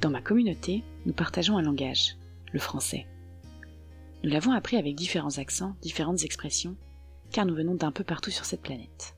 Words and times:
Dans 0.00 0.08
ma 0.08 0.22
communauté, 0.22 0.82
nous 1.04 1.12
partageons 1.12 1.58
un 1.58 1.62
langage, 1.62 2.16
le 2.52 2.58
français. 2.58 3.06
Nous 4.24 4.30
l'avons 4.30 4.52
appris 4.52 4.78
avec 4.78 4.94
différents 4.94 5.36
accents, 5.36 5.76
différentes 5.82 6.24
expressions, 6.24 6.74
car 7.30 7.44
nous 7.44 7.54
venons 7.54 7.74
d'un 7.74 7.92
peu 7.92 8.02
partout 8.02 8.30
sur 8.30 8.46
cette 8.46 8.62
planète. 8.62 9.14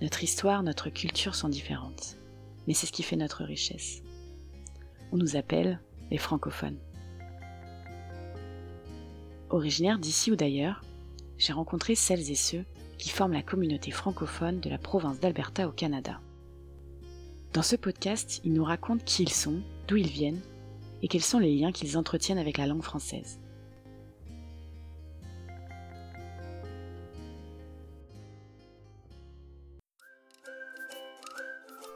Notre 0.00 0.22
histoire, 0.22 0.62
notre 0.62 0.88
culture 0.88 1.34
sont 1.34 1.48
différentes, 1.48 2.16
mais 2.68 2.74
c'est 2.74 2.86
ce 2.86 2.92
qui 2.92 3.02
fait 3.02 3.16
notre 3.16 3.42
richesse. 3.42 4.02
On 5.10 5.16
nous 5.16 5.34
appelle 5.34 5.80
les 6.12 6.18
francophones. 6.18 6.78
Originaire 9.50 9.98
d'ici 9.98 10.30
ou 10.30 10.36
d'ailleurs, 10.36 10.84
j'ai 11.38 11.52
rencontré 11.52 11.96
celles 11.96 12.30
et 12.30 12.36
ceux 12.36 12.64
qui 12.98 13.08
forment 13.08 13.32
la 13.32 13.42
communauté 13.42 13.90
francophone 13.90 14.60
de 14.60 14.70
la 14.70 14.78
province 14.78 15.18
d'Alberta 15.18 15.66
au 15.66 15.72
Canada. 15.72 16.20
Dans 17.52 17.62
ce 17.62 17.74
podcast, 17.74 18.40
ils 18.44 18.52
nous 18.52 18.64
racontent 18.64 19.04
qui 19.04 19.24
ils 19.24 19.32
sont, 19.32 19.60
d'où 19.88 19.96
ils 19.96 20.10
viennent 20.10 20.40
et 21.02 21.08
quels 21.08 21.22
sont 21.22 21.38
les 21.38 21.54
liens 21.56 21.72
qu'ils 21.72 21.96
entretiennent 21.96 22.38
avec 22.38 22.58
la 22.58 22.66
langue 22.66 22.82
française. 22.82 23.40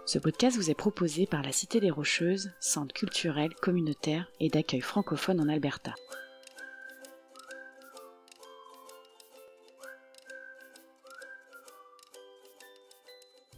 Ce 0.07 0.19
podcast 0.19 0.57
vous 0.57 0.71
est 0.71 0.75
proposé 0.75 1.27
par 1.27 1.43
la 1.43 1.53
Cité 1.53 1.81
des 1.81 1.91
Rocheuses, 1.91 2.51
centre 2.61 2.93
culturel, 2.93 3.55
communautaire 3.55 4.31
et 4.41 4.51
d'accueil 4.51 4.83
francophone 4.83 5.41
en 5.41 5.49
Alberta. 5.49 5.95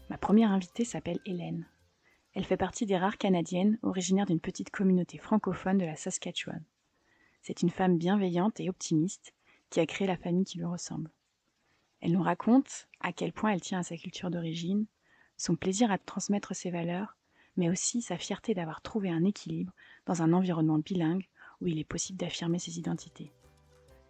Ma 0.09 0.17
première 0.17 0.53
invitée 0.53 0.85
s'appelle 0.85 1.19
Hélène. 1.27 1.67
Elle 2.35 2.45
fait 2.45 2.57
partie 2.57 2.85
des 2.85 2.97
rares 2.97 3.17
Canadiennes 3.17 3.79
originaires 3.83 4.27
d'une 4.27 4.41
petite 4.41 4.71
communauté 4.71 5.19
francophone 5.19 5.79
de 5.79 5.85
la 5.85 5.95
Saskatchewan. 5.95 6.65
C'est 7.43 7.63
une 7.63 7.71
femme 7.71 7.97
bienveillante 7.97 8.59
et 8.59 8.69
optimiste 8.69 9.35
qui 9.71 9.79
a 9.79 9.87
créé 9.87 10.07
la 10.07 10.17
famille 10.17 10.45
qui 10.45 10.59
lui 10.59 10.65
ressemble. 10.65 11.13
Elle 12.01 12.13
nous 12.13 12.23
raconte 12.23 12.89
à 13.01 13.13
quel 13.13 13.33
point 13.33 13.53
elle 13.53 13.61
tient 13.61 13.79
à 13.79 13.83
sa 13.85 13.97
culture 13.97 14.31
d'origine, 14.31 14.87
son 15.37 15.55
plaisir 15.55 15.93
à 15.93 15.99
transmettre 15.99 16.57
ses 16.57 16.71
valeurs, 16.71 17.17
mais 17.57 17.71
aussi 17.71 18.03
sa 18.03 18.19
fierté 18.19 18.53
d'avoir 18.53 18.83
trouvé 18.83 19.11
un 19.11 19.25
équilibre 19.25 19.73
dans 20.07 20.23
un 20.23 20.33
environnement 20.33 20.79
bilingue 20.79 21.29
où 21.61 21.69
il 21.69 21.79
est 21.79 21.85
possible 21.85 22.19
d'affirmer 22.19 22.59
ses 22.59 22.79
identités. 22.79 23.33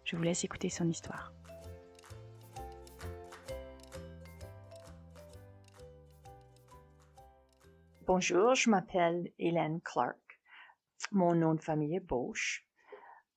Je 0.03 0.15
vous 0.15 0.23
laisse 0.23 0.43
écouter 0.43 0.69
son 0.69 0.89
histoire. 0.89 1.34
Bonjour, 8.07 8.53
je 8.53 8.69
m'appelle 8.69 9.31
Hélène 9.39 9.81
Clark. 9.81 10.39
Mon 11.11 11.33
nom 11.33 11.55
de 11.55 11.59
famille 11.59 11.95
est 11.95 11.99
Bosch. 11.99 12.63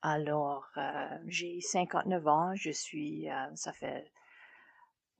Alors, 0.02 0.68
euh, 0.76 1.18
j'ai 1.26 1.62
59 1.62 2.28
ans. 2.28 2.54
Je 2.54 2.70
suis, 2.70 3.30
euh, 3.30 3.46
ça 3.54 3.72
fait, 3.72 4.12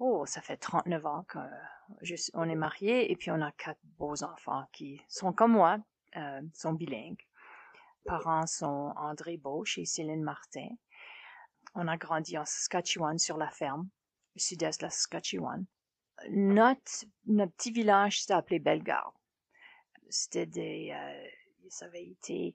oh, 0.01 0.27
ça 0.27 0.43
fait 0.43 0.59
39 0.59 1.07
ans 1.07 1.25
qu'on 1.33 2.45
est 2.51 2.55
mariés 2.57 3.11
et 3.11 3.17
puis 3.17 3.31
on 3.31 3.41
a 3.41 3.51
quatre 3.53 3.81
beaux 3.99 4.23
enfants 4.23 4.67
qui 4.71 5.01
sont 5.09 5.33
comme 5.33 5.53
moi, 5.53 5.79
euh, 6.17 6.43
sont 6.53 6.75
bilingues. 6.75 7.27
Parents 8.05 8.47
sont 8.47 8.93
André 8.97 9.39
Bosch 9.39 9.79
et 9.79 9.87
Céline 9.87 10.23
Martin. 10.23 10.69
On 11.75 11.89
a 11.89 11.97
grandi 11.97 12.37
en 12.37 12.45
Saskatchewan 12.45 13.19
sur 13.19 13.39
la 13.39 13.49
ferme, 13.49 13.89
sud-est 14.37 14.81
de 14.81 14.87
la 14.87 14.91
Saskatchewan. 14.91 15.65
Notre, 16.29 17.07
notre 17.25 17.53
petit 17.55 17.73
village 17.73 18.23
s'est 18.23 18.35
appelé 18.35 18.59
Bellegarde 18.59 19.15
c'était 20.09 20.47
des, 20.47 20.91
euh, 20.93 21.29
ça 21.69 21.87
avait 21.87 22.07
été 22.07 22.55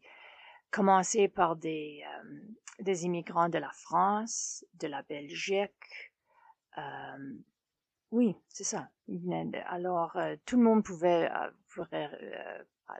commencé 0.71 1.27
par 1.27 1.55
des, 1.55 2.03
euh, 2.05 2.39
des 2.79 3.05
immigrants 3.05 3.49
de 3.49 3.59
la 3.59 3.71
France, 3.71 4.65
de 4.79 4.87
la 4.87 5.03
Belgique. 5.03 6.11
Euh, 6.77 7.33
oui, 8.11 8.35
c'est 8.47 8.63
ça. 8.63 8.89
Alors, 9.65 10.17
tout 10.45 10.57
le 10.57 10.63
monde 10.63 10.83
pouvait, 10.83 11.29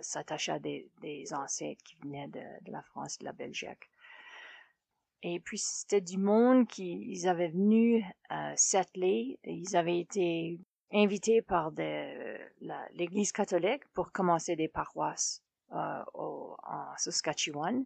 s'attacher 0.01 0.53
à 0.53 0.59
des, 0.59 0.89
des, 1.01 1.33
ancêtres 1.33 1.83
qui 1.83 1.95
venaient 1.97 2.27
de, 2.27 2.41
de, 2.63 2.71
la 2.71 2.81
France, 2.81 3.19
de 3.19 3.25
la 3.25 3.31
Belgique. 3.31 3.89
Et 5.21 5.39
puis 5.39 5.57
c'était 5.57 6.01
du 6.01 6.17
monde 6.17 6.67
qui 6.67 6.99
ils 7.11 7.27
avaient 7.27 7.49
venu 7.49 8.03
settler, 8.55 9.39
ils 9.43 9.75
avaient 9.77 9.99
été 9.99 10.59
invités 10.93 11.41
par 11.41 11.71
l'Église 12.93 13.31
catholique 13.31 13.85
pour 13.93 14.11
commencer 14.11 14.55
des 14.55 14.67
paroisses 14.67 15.41
euh, 15.71 16.03
au, 16.13 16.55
en 16.63 16.95
Saskatchewan. 16.97 17.85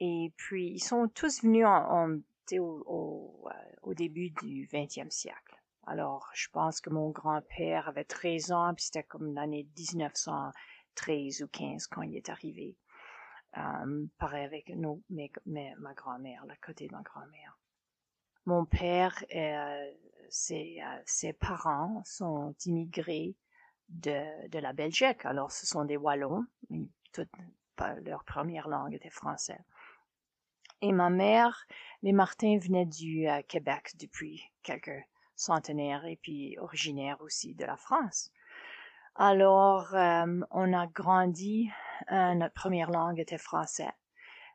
Et 0.00 0.32
puis, 0.36 0.68
ils 0.68 0.82
sont 0.82 1.08
tous 1.08 1.42
venus 1.42 1.66
en, 1.66 2.18
au, 2.58 3.44
euh, 3.46 3.50
au, 3.82 3.94
début 3.94 4.30
du 4.30 4.66
20e 4.66 5.10
siècle. 5.10 5.60
Alors, 5.86 6.28
je 6.34 6.48
pense 6.50 6.80
que 6.80 6.90
mon 6.90 7.10
grand-père 7.10 7.88
avait 7.88 8.04
13 8.04 8.52
ans, 8.52 8.74
puis 8.74 8.84
c'était 8.84 9.04
comme 9.04 9.34
l'année 9.34 9.66
1913 9.76 11.42
ou 11.42 11.48
15 11.48 11.86
quand 11.86 12.02
il 12.02 12.16
est 12.16 12.28
arrivé. 12.28 12.76
Euh, 13.56 14.06
pareil 14.18 14.44
avec 14.44 14.68
nos, 14.70 15.02
ma 15.08 15.94
grand-mère, 15.94 16.44
la 16.46 16.56
côté 16.56 16.88
de 16.88 16.92
ma 16.92 17.02
grand-mère. 17.02 17.58
Mon 18.44 18.64
père, 18.64 19.24
euh, 19.34 19.90
ses, 20.30 20.80
euh, 20.82 21.02
ses, 21.04 21.32
parents 21.32 22.02
sont 22.04 22.54
immigrés 22.64 23.34
de, 23.88 24.48
de, 24.48 24.58
la 24.58 24.72
Belgique. 24.72 25.24
Alors, 25.24 25.52
ce 25.52 25.66
sont 25.66 25.84
des 25.84 25.96
Wallons. 25.96 26.44
Toute, 27.12 27.30
leur 28.04 28.24
première 28.24 28.68
langue 28.68 28.94
était 28.94 29.10
français. 29.10 29.58
Et 30.82 30.92
ma 30.92 31.10
mère, 31.10 31.66
les 32.02 32.12
Martins 32.12 32.58
venaient 32.58 32.86
du 32.86 33.28
euh, 33.28 33.42
Québec 33.48 33.92
depuis 33.98 34.42
quelques 34.62 35.04
centenaires 35.34 36.04
et 36.04 36.16
puis 36.16 36.56
originaires 36.58 37.20
aussi 37.20 37.54
de 37.54 37.64
la 37.64 37.76
France. 37.76 38.30
Alors, 39.14 39.94
euh, 39.94 40.40
on 40.50 40.72
a 40.72 40.86
grandi, 40.86 41.70
notre 42.10 42.52
première 42.52 42.90
langue 42.90 43.18
était 43.18 43.38
français, 43.38 43.92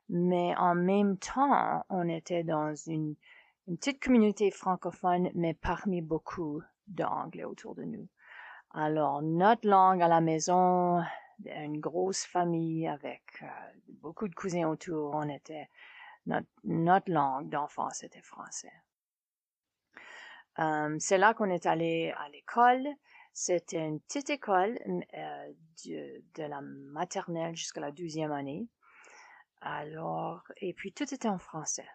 mais 0.10 0.56
en 0.58 0.76
même 0.76 1.18
temps, 1.18 1.84
on 1.90 2.08
était 2.08 2.44
dans 2.44 2.76
une 2.76 3.16
une 3.68 3.78
petite 3.78 4.02
communauté 4.02 4.52
francophone, 4.52 5.30
mais 5.36 5.54
parmi 5.54 6.02
beaucoup 6.02 6.62
d'anglais 6.88 7.44
autour 7.44 7.76
de 7.76 7.84
nous. 7.84 8.08
Alors, 8.74 9.22
notre 9.22 9.68
langue 9.68 10.02
à 10.02 10.08
la 10.08 10.22
maison, 10.22 11.02
une 11.46 11.80
grosse 11.80 12.24
famille 12.24 12.88
avec 12.88 13.24
euh, 13.42 13.48
beaucoup 13.88 14.28
de 14.28 14.36
cousins 14.36 14.68
autour, 14.68 15.12
on 15.14 15.28
était, 15.30 15.70
notre, 16.26 17.12
langue 17.12 17.50
d'enfance 17.50 18.04
était 18.04 18.22
français. 18.22 18.72
Euh, 20.60 20.96
c'est 21.00 21.18
là 21.18 21.34
qu'on 21.34 21.50
est 21.50 21.66
allé 21.66 22.14
à 22.18 22.30
l'école. 22.30 22.88
C'était 23.34 23.86
une 23.86 24.02
petite 24.02 24.30
école 24.30 24.78
euh, 24.88 25.54
de, 25.86 26.24
de, 26.36 26.44
la 26.44 26.62
maternelle 26.62 27.56
jusqu'à 27.56 27.82
la 27.82 27.92
douzième 27.92 28.32
année. 28.32 28.68
Alors, 29.62 30.44
et 30.58 30.74
puis 30.74 30.92
tout 30.92 31.14
était 31.14 31.30
en 31.30 31.38
français. 31.38 31.88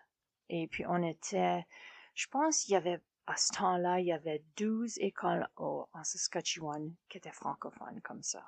Et 0.49 0.69
puis 0.69 0.85
on 0.87 1.03
était, 1.03 1.67
je 2.15 2.27
pense 2.29 2.63
qu'il 2.63 2.73
y 2.73 2.77
avait, 2.77 3.01
à 3.27 3.37
ce 3.37 3.53
temps-là, 3.55 4.01
il 4.01 4.07
y 4.07 4.13
avait 4.13 4.45
12 4.57 4.99
écoles 4.99 5.49
en 5.57 5.87
Saskatchewan 6.03 6.95
qui 7.09 7.19
étaient 7.19 7.33
francophones 7.33 8.01
comme 8.03 8.23
ça. 8.23 8.45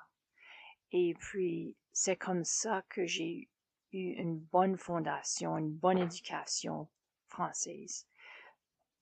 Et 0.91 1.13
puis, 1.19 1.75
c'est 1.91 2.15
comme 2.15 2.43
ça 2.43 2.83
que 2.89 3.05
j'ai 3.05 3.47
eu 3.91 4.13
une 4.13 4.39
bonne 4.39 4.77
fondation, 4.77 5.57
une 5.57 5.73
bonne 5.73 5.99
éducation 5.99 6.89
française. 7.27 8.07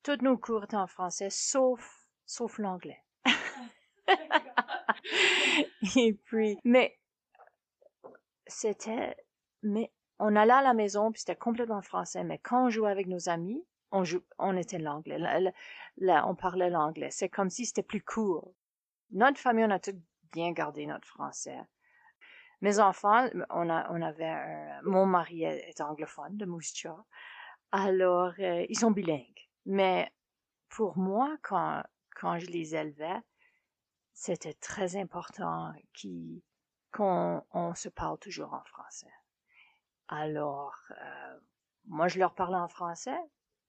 Toutes 0.03 0.21
nos 0.21 0.37
cours 0.37 0.65
étaient 0.65 0.75
en 0.75 0.87
français, 0.87 1.29
sauf, 1.29 2.09
sauf 2.25 2.57
l'anglais. 2.57 3.01
Et 5.95 6.13
puis, 6.13 6.59
mais, 6.63 6.99
c'était, 8.47 9.15
mais 9.63 9.91
on 10.19 10.35
allait 10.35 10.53
à 10.53 10.61
la 10.61 10.73
maison, 10.73 11.11
puis 11.11 11.19
c'était 11.21 11.35
complètement 11.35 11.81
français, 11.81 12.23
mais 12.23 12.39
quand 12.39 12.65
on 12.65 12.69
jouait 12.69 12.91
avec 12.91 13.07
nos 13.07 13.29
amis, 13.29 13.63
on, 13.91 14.03
joue, 14.03 14.21
on 14.37 14.57
était 14.57 14.79
l'anglais. 14.79 15.19
Là, 15.97 16.27
on 16.27 16.35
parlait 16.35 16.69
l'anglais. 16.69 17.11
C'est 17.11 17.29
comme 17.29 17.49
si 17.49 17.65
c'était 17.65 17.83
plus 17.83 18.01
court. 18.01 18.53
Notre 19.11 19.39
famille, 19.39 19.65
on 19.65 19.71
a 19.71 19.79
tout 19.79 19.99
bien 20.33 20.51
gardé 20.51 20.85
notre 20.85 21.07
français. 21.07 21.57
Mes 22.61 22.79
enfants, 22.79 23.29
on, 23.49 23.69
a, 23.69 23.89
on 23.91 24.01
avait 24.01 24.25
un, 24.25 24.81
mon 24.83 25.05
mari 25.05 25.43
est, 25.43 25.79
anglophone 25.79 26.37
de 26.37 26.45
Moose 26.45 26.73
Alors, 27.71 28.33
euh, 28.39 28.65
ils 28.67 28.77
sont 28.77 28.91
bilingues. 28.91 29.47
Mais 29.65 30.11
pour 30.69 30.97
moi, 30.97 31.37
quand, 31.43 31.83
quand 32.15 32.39
je 32.39 32.47
les 32.47 32.75
élevais, 32.75 33.19
c'était 34.13 34.55
très 34.55 34.95
important 34.95 35.71
qu'on 36.91 37.43
on 37.51 37.75
se 37.75 37.89
parle 37.89 38.17
toujours 38.17 38.53
en 38.53 38.63
français. 38.63 39.11
Alors, 40.07 40.75
euh, 40.91 41.39
moi, 41.85 42.07
je 42.07 42.19
leur 42.19 42.33
parlais 42.33 42.57
en 42.57 42.67
français 42.67 43.19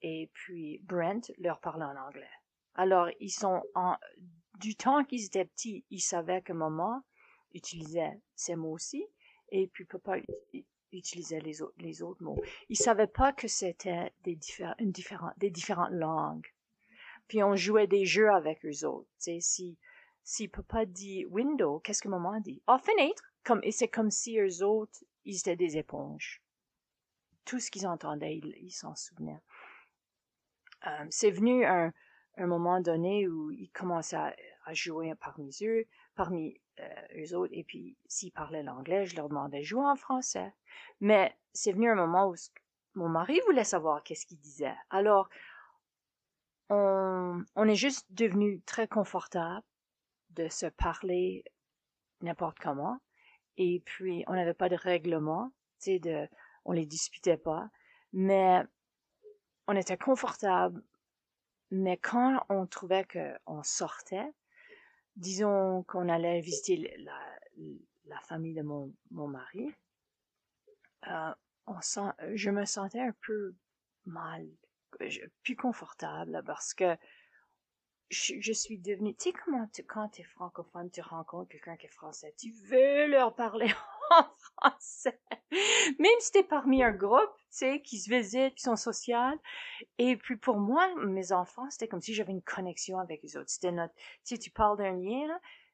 et 0.03 0.31
puis 0.33 0.81
Brent 0.85 1.33
leur 1.39 1.61
parlait 1.61 1.85
en 1.85 1.97
anglais. 1.97 2.31
Alors, 2.75 3.09
ils 3.19 3.31
sont 3.31 3.63
en, 3.75 3.97
du 4.59 4.77
temps 4.77 5.05
qu'ils 5.05 5.25
étaient 5.25 5.45
petits, 5.45 5.85
ils 5.91 6.01
savaient 6.01 6.43
que 6.43 6.53
maman 6.53 7.03
utilisait 7.55 8.21
ces 8.35 8.55
mots 8.57 8.73
aussi 8.73 9.05
Et 9.51 9.67
puis 9.69 9.85
papa 9.85 10.19
utilisait 10.93 11.41
les 11.41 11.63
autres, 11.63 12.23
mots. 12.23 12.41
Il 12.69 12.77
savait 12.77 13.07
pas 13.09 13.33
que 13.33 13.49
c'était 13.49 14.13
des, 14.23 14.39
des 15.39 15.51
différentes 15.51 15.93
langues. 15.93 16.47
Puis 17.27 17.43
on 17.43 17.57
jouait 17.57 17.87
des 17.87 18.07
jeux 18.07 18.31
avec 18.31 18.65
eux 18.65 18.87
autres. 18.87 19.09
sais, 19.19 19.41
si, 19.41 19.77
si 20.23 20.49
papa 20.49 20.87
dit 20.87 21.27
window, 21.27 21.81
qu'est-ce 21.81 22.03
que 22.03 22.09
maman 22.09 22.41
dit? 22.41 22.63
Ah, 22.67 22.79
fenêtre! 22.79 23.25
Comme, 23.45 23.61
et 23.63 23.73
c'est 23.73 23.89
comme 23.89 24.11
si 24.11 24.39
eux 24.39 24.65
autres, 24.65 25.01
ils 25.29 25.37
étaient 25.37 25.57
des 25.57 25.77
éponges. 25.77 26.43
Tout 27.45 27.61
ce 27.61 27.71
qu'ils 27.71 27.87
entendaient, 27.87 28.39
ils 28.39 28.73
s'en 28.73 28.95
souvenaient. 28.95 29.43
Euh, 30.87 31.07
c'est 31.11 31.31
venu 31.31 31.65
un, 31.67 31.93
moment 32.39 32.81
donné 32.81 33.29
où 33.29 33.51
ils 33.51 33.71
commençaient 33.71 34.17
à, 34.17 34.35
à 34.65 34.73
jouer 34.73 35.15
parmi 35.21 35.55
eux, 35.63 35.85
parmi 36.15 36.59
euh, 36.81 36.85
eux 37.23 37.35
autres, 37.37 37.53
et 37.55 37.65
puis 37.65 37.97
s'ils 38.07 38.33
parlaient 38.33 38.63
l'anglais, 38.63 39.05
je 39.05 39.17
leur 39.17 39.29
demandais 39.29 39.59
de 39.59 39.65
jouer 39.65 39.85
en 39.85 39.97
français. 39.97 40.53
Mais 41.01 41.37
c'est 41.53 41.73
venu 41.73 41.91
un 41.91 41.95
moment 41.95 42.29
où 42.31 42.35
mon 42.95 43.09
mari 43.09 43.39
voulait 43.47 43.65
savoir 43.65 44.03
qu'est-ce 44.03 44.25
qu'il 44.25 44.39
disait. 44.39 44.77
Alors, 44.89 45.29
on, 46.71 47.45
on 47.55 47.69
est 47.69 47.75
juste 47.75 48.07
devenu 48.11 48.63
très 48.63 48.89
confortable 48.89 49.67
de 50.31 50.49
se 50.49 50.67
parler 50.67 51.45
n'importe 52.23 52.59
comment. 52.61 52.99
Et 53.59 53.83
puis, 53.85 54.25
on 54.29 54.35
n'avait 54.35 54.55
pas 54.55 54.69
de 54.69 54.77
règlement, 54.77 55.53
tu 55.81 55.99
sais, 56.01 56.31
on 56.65 56.73
les 56.73 56.87
disputait 56.87 57.37
pas. 57.37 57.69
Mais 58.13 58.63
on 59.67 59.77
était 59.77 59.99
confortable. 59.99 60.83
Mais 61.71 61.99
quand 61.99 62.47
on 62.49 62.67
trouvait 62.67 63.05
qu'on 63.05 63.63
sortait, 63.63 64.33
disons 65.17 65.83
qu'on 65.83 66.09
allait 66.09 66.41
visiter 66.41 66.97
la, 66.99 67.21
la, 68.07 68.21
famille 68.21 68.55
de 68.55 68.63
mon, 68.63 68.95
mon 69.11 69.27
mari, 69.27 69.75
euh, 71.09 71.35
on 71.67 71.81
sent, 71.83 72.11
je 72.35 72.51
me 72.51 72.65
sentais 72.65 73.01
un 73.01 73.15
peu 73.27 73.55
mal, 74.07 74.49
plus 75.43 75.57
confortable 75.57 76.43
parce 76.47 76.73
que 76.73 76.97
je, 78.11 78.53
suis 78.53 78.79
devenue, 78.79 79.15
tu 79.15 79.25
sais 79.25 79.33
comment 79.33 79.67
tu, 79.73 79.83
quand 79.85 80.09
tu 80.09 80.23
es 80.23 80.25
francophone, 80.25 80.91
tu 80.91 81.01
rencontres 81.01 81.51
quelqu'un 81.51 81.77
qui 81.77 81.87
est 81.87 81.91
français, 81.91 82.35
tu 82.39 82.51
veux 82.51 83.07
leur 83.07 83.35
parler 83.35 83.71
en 84.11 84.25
français. 84.39 85.21
Même 85.99 86.21
si 86.21 86.33
tu 86.33 86.39
es 86.39 86.45
parmi 86.45 86.83
un 86.83 86.93
groupe, 86.93 87.37
tu 87.37 87.47
sais, 87.51 87.83
qui 87.83 87.99
se 87.99 88.11
visitent, 88.11 88.55
qui 88.55 88.63
sont 88.63 88.77
sociaux. 88.77 89.39
Et 89.99 90.17
puis 90.17 90.37
pour 90.37 90.57
moi, 90.57 90.89
mes 91.05 91.33
enfants, 91.33 91.69
c'était 91.71 91.89
comme 91.89 92.01
si 92.01 92.15
j'avais 92.15 92.33
une 92.33 92.43
connexion 92.43 92.99
avec 92.99 93.23
les 93.23 93.37
autres. 93.37 93.51
C'était 93.51 93.73
notre, 93.73 93.95
sais, 94.25 94.39
tu 94.39 94.51
parles 94.51 94.79
d'un 94.79 94.93
lien, 94.93 95.29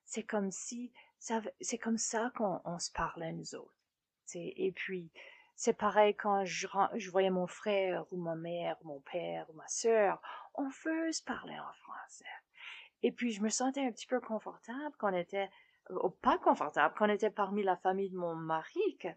c'est 0.05 0.25
comme 0.25 0.51
si, 0.51 0.93
c'est 1.19 1.79
comme 1.79 1.99
ça 1.99 2.33
qu'on 2.37 2.79
se 2.79 2.91
parlait, 2.91 3.33
nous 3.33 3.55
autres. 3.55 3.75
Tu 4.27 4.39
sais, 4.39 4.55
et 4.57 4.73
puis, 4.73 5.11
c'est 5.57 5.77
pareil 5.77 6.15
quand 6.15 6.45
je, 6.45 6.67
je 6.97 7.11
voyais 7.11 7.31
mon 7.31 7.47
frère 7.47 8.07
ou 8.11 8.17
ma 8.17 8.35
mère, 8.35 8.77
ou 8.83 8.89
mon 8.89 9.01
père 9.01 9.49
ou 9.51 9.53
ma 9.55 9.69
sœur, 9.69 10.21
on 10.55 10.69
veut 10.85 11.12
se 11.12 11.23
parler 11.23 11.59
en 11.59 11.73
français. 11.73 12.25
Et 13.03 13.12
puis 13.12 13.33
je 13.33 13.43
me 13.43 13.49
sentais 13.49 13.85
un 13.85 13.93
petit 13.93 14.06
peu 14.06 14.21
confortable 14.21 14.97
qu'on 14.99 15.15
était, 15.15 15.51
ou 15.91 16.11
pas 16.11 16.39
confortable, 16.39 16.95
qu'on 16.95 17.11
était 17.11 17.31
parmi 17.31 17.62
la 17.62 17.77
famille 17.77 18.11
de 18.11 18.17
mon 18.17 18.35
mari, 18.35 18.97
que 18.99 19.09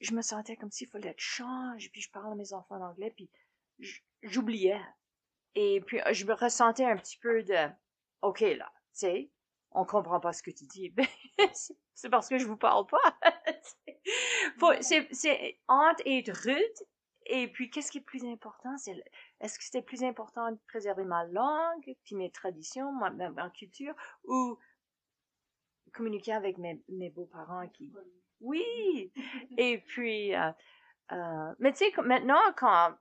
je 0.00 0.14
me 0.14 0.22
sentais 0.22 0.56
comme 0.56 0.70
s'il 0.70 0.88
fallait 0.88 1.14
que 1.14 1.20
je 1.20 1.26
change, 1.26 1.90
puis 1.90 2.00
je 2.00 2.10
parle 2.10 2.32
à 2.32 2.36
mes 2.36 2.52
enfants 2.52 2.76
en 2.76 2.90
anglais, 2.90 3.12
puis 3.16 3.30
j'oubliais. 4.22 4.80
Et 5.54 5.80
puis 5.80 6.00
je 6.12 6.24
me 6.24 6.34
ressentais 6.34 6.84
un 6.84 6.96
petit 6.96 7.18
peu 7.18 7.42
de, 7.42 7.68
ok 8.22 8.40
là, 8.40 8.72
tu 8.94 9.00
sais, 9.00 9.30
on 9.72 9.84
comprend 9.84 10.20
pas 10.20 10.32
ce 10.32 10.42
que 10.42 10.50
tu 10.50 10.64
dis. 10.66 10.94
c'est 11.94 12.10
parce 12.10 12.28
que 12.28 12.38
je 12.38 12.46
vous 12.46 12.56
parle 12.56 12.86
pas. 12.86 13.18
c'est 14.80 15.60
entre 15.68 16.02
être 16.06 16.32
rude 16.44 16.86
et 17.26 17.48
puis 17.48 17.70
qu'est-ce 17.70 17.90
qui 17.90 17.98
est 17.98 18.02
plus 18.02 18.24
important 18.24 18.76
c'est 18.78 18.94
est-ce 19.42 19.58
que 19.58 19.64
c'était 19.64 19.82
plus 19.82 20.02
important 20.04 20.50
de 20.50 20.58
préserver 20.68 21.04
ma 21.04 21.24
langue 21.26 21.94
puis 22.04 22.14
mes 22.14 22.30
traditions 22.30 22.92
ma, 22.92 23.10
ma, 23.10 23.50
culture 23.50 23.94
ou 24.24 24.58
communiquer 25.92 26.32
avec 26.32 26.58
mes, 26.58 26.82
mes 26.88 27.10
beaux-parents 27.10 27.68
qui 27.68 27.92
oui 28.40 29.12
et 29.58 29.78
puis 29.78 30.34
euh, 30.34 30.50
euh, 31.12 31.54
mais 31.58 31.72
tu 31.72 31.84
sais 31.84 32.02
maintenant 32.02 32.40
quand 32.56 32.94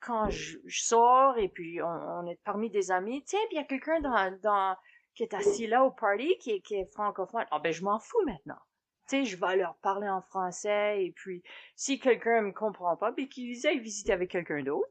quand 0.00 0.30
je, 0.30 0.58
sors 0.68 1.36
et 1.38 1.48
puis 1.48 1.82
on, 1.82 2.26
est 2.26 2.40
parmi 2.44 2.70
des 2.70 2.90
amis 2.90 3.22
tu 3.24 3.36
sais 3.36 3.42
il 3.50 3.56
y 3.56 3.58
a 3.58 3.64
quelqu'un 3.64 4.00
dans, 4.00 4.38
dans 4.40 4.76
qui 5.18 5.24
est 5.24 5.34
assis 5.34 5.66
là 5.66 5.84
au 5.84 5.90
party, 5.90 6.38
qui 6.38 6.52
est, 6.52 6.60
qui 6.60 6.76
est 6.76 6.86
francophone, 6.92 7.44
ah 7.50 7.58
ben 7.58 7.72
je 7.72 7.82
m'en 7.82 7.98
fous 7.98 8.24
maintenant. 8.24 8.60
Tu 9.08 9.16
sais, 9.16 9.24
je 9.24 9.36
vais 9.36 9.56
leur 9.56 9.74
parler 9.78 10.08
en 10.08 10.20
français, 10.20 11.04
et 11.04 11.10
puis 11.10 11.42
si 11.74 11.98
quelqu'un 11.98 12.42
me 12.42 12.52
comprend 12.52 12.96
pas, 12.96 13.10
ben 13.10 13.26
qu'ils 13.26 13.66
aillent 13.66 13.80
visiter 13.80 14.12
avec 14.12 14.30
quelqu'un 14.30 14.62
d'autre. 14.62 14.88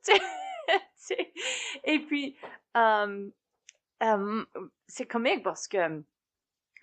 Et 1.84 2.00
puis, 2.00 2.38
euh, 2.76 3.30
euh, 4.04 4.46
c'est 4.88 5.06
comique 5.06 5.44
parce 5.44 5.68
que 5.68 6.04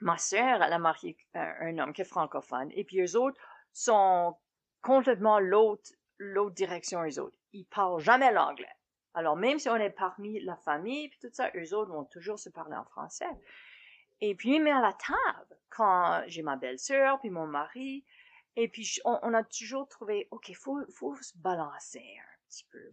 ma 0.00 0.18
sœur, 0.18 0.62
elle 0.62 0.72
a 0.72 0.78
marié 0.78 1.16
un, 1.34 1.78
homme 1.78 1.92
qui 1.92 2.02
est 2.02 2.06
francophone, 2.06 2.70
et 2.72 2.84
puis 2.84 3.00
eux 3.00 3.16
autres 3.16 3.40
sont 3.72 4.36
complètement 4.82 5.38
l'autre, 5.38 5.90
direction, 6.52 7.04
eux 7.04 7.18
autres. 7.20 7.36
Ils 7.52 7.66
parlent 7.66 8.00
jamais 8.00 8.32
l'anglais. 8.32 8.68
Alors, 9.14 9.36
même 9.36 9.58
si 9.58 9.68
on 9.68 9.76
est 9.76 9.90
parmi 9.90 10.40
la 10.40 10.56
famille, 10.56 11.08
puis 11.08 11.18
tout 11.20 11.30
ça, 11.32 11.50
eux 11.54 11.74
autres 11.74 11.92
vont 11.92 12.04
toujours 12.04 12.38
se 12.38 12.48
parler 12.48 12.76
en 12.76 12.84
français. 12.84 13.30
Et 14.20 14.34
puis, 14.34 14.58
mais 14.58 14.72
à 14.72 14.80
la 14.80 14.92
table, 14.92 15.58
quand 15.70 16.22
j'ai 16.26 16.42
ma 16.42 16.56
belle-sœur, 16.56 17.20
puis 17.20 17.30
mon 17.30 17.46
mari, 17.46 18.04
et 18.56 18.68
puis 18.68 18.98
on, 19.04 19.34
a 19.34 19.42
toujours 19.44 19.88
trouvé, 19.88 20.28
OK, 20.30 20.52
faut, 20.54 20.80
faut 20.92 21.16
se 21.16 21.36
balancer 21.36 22.04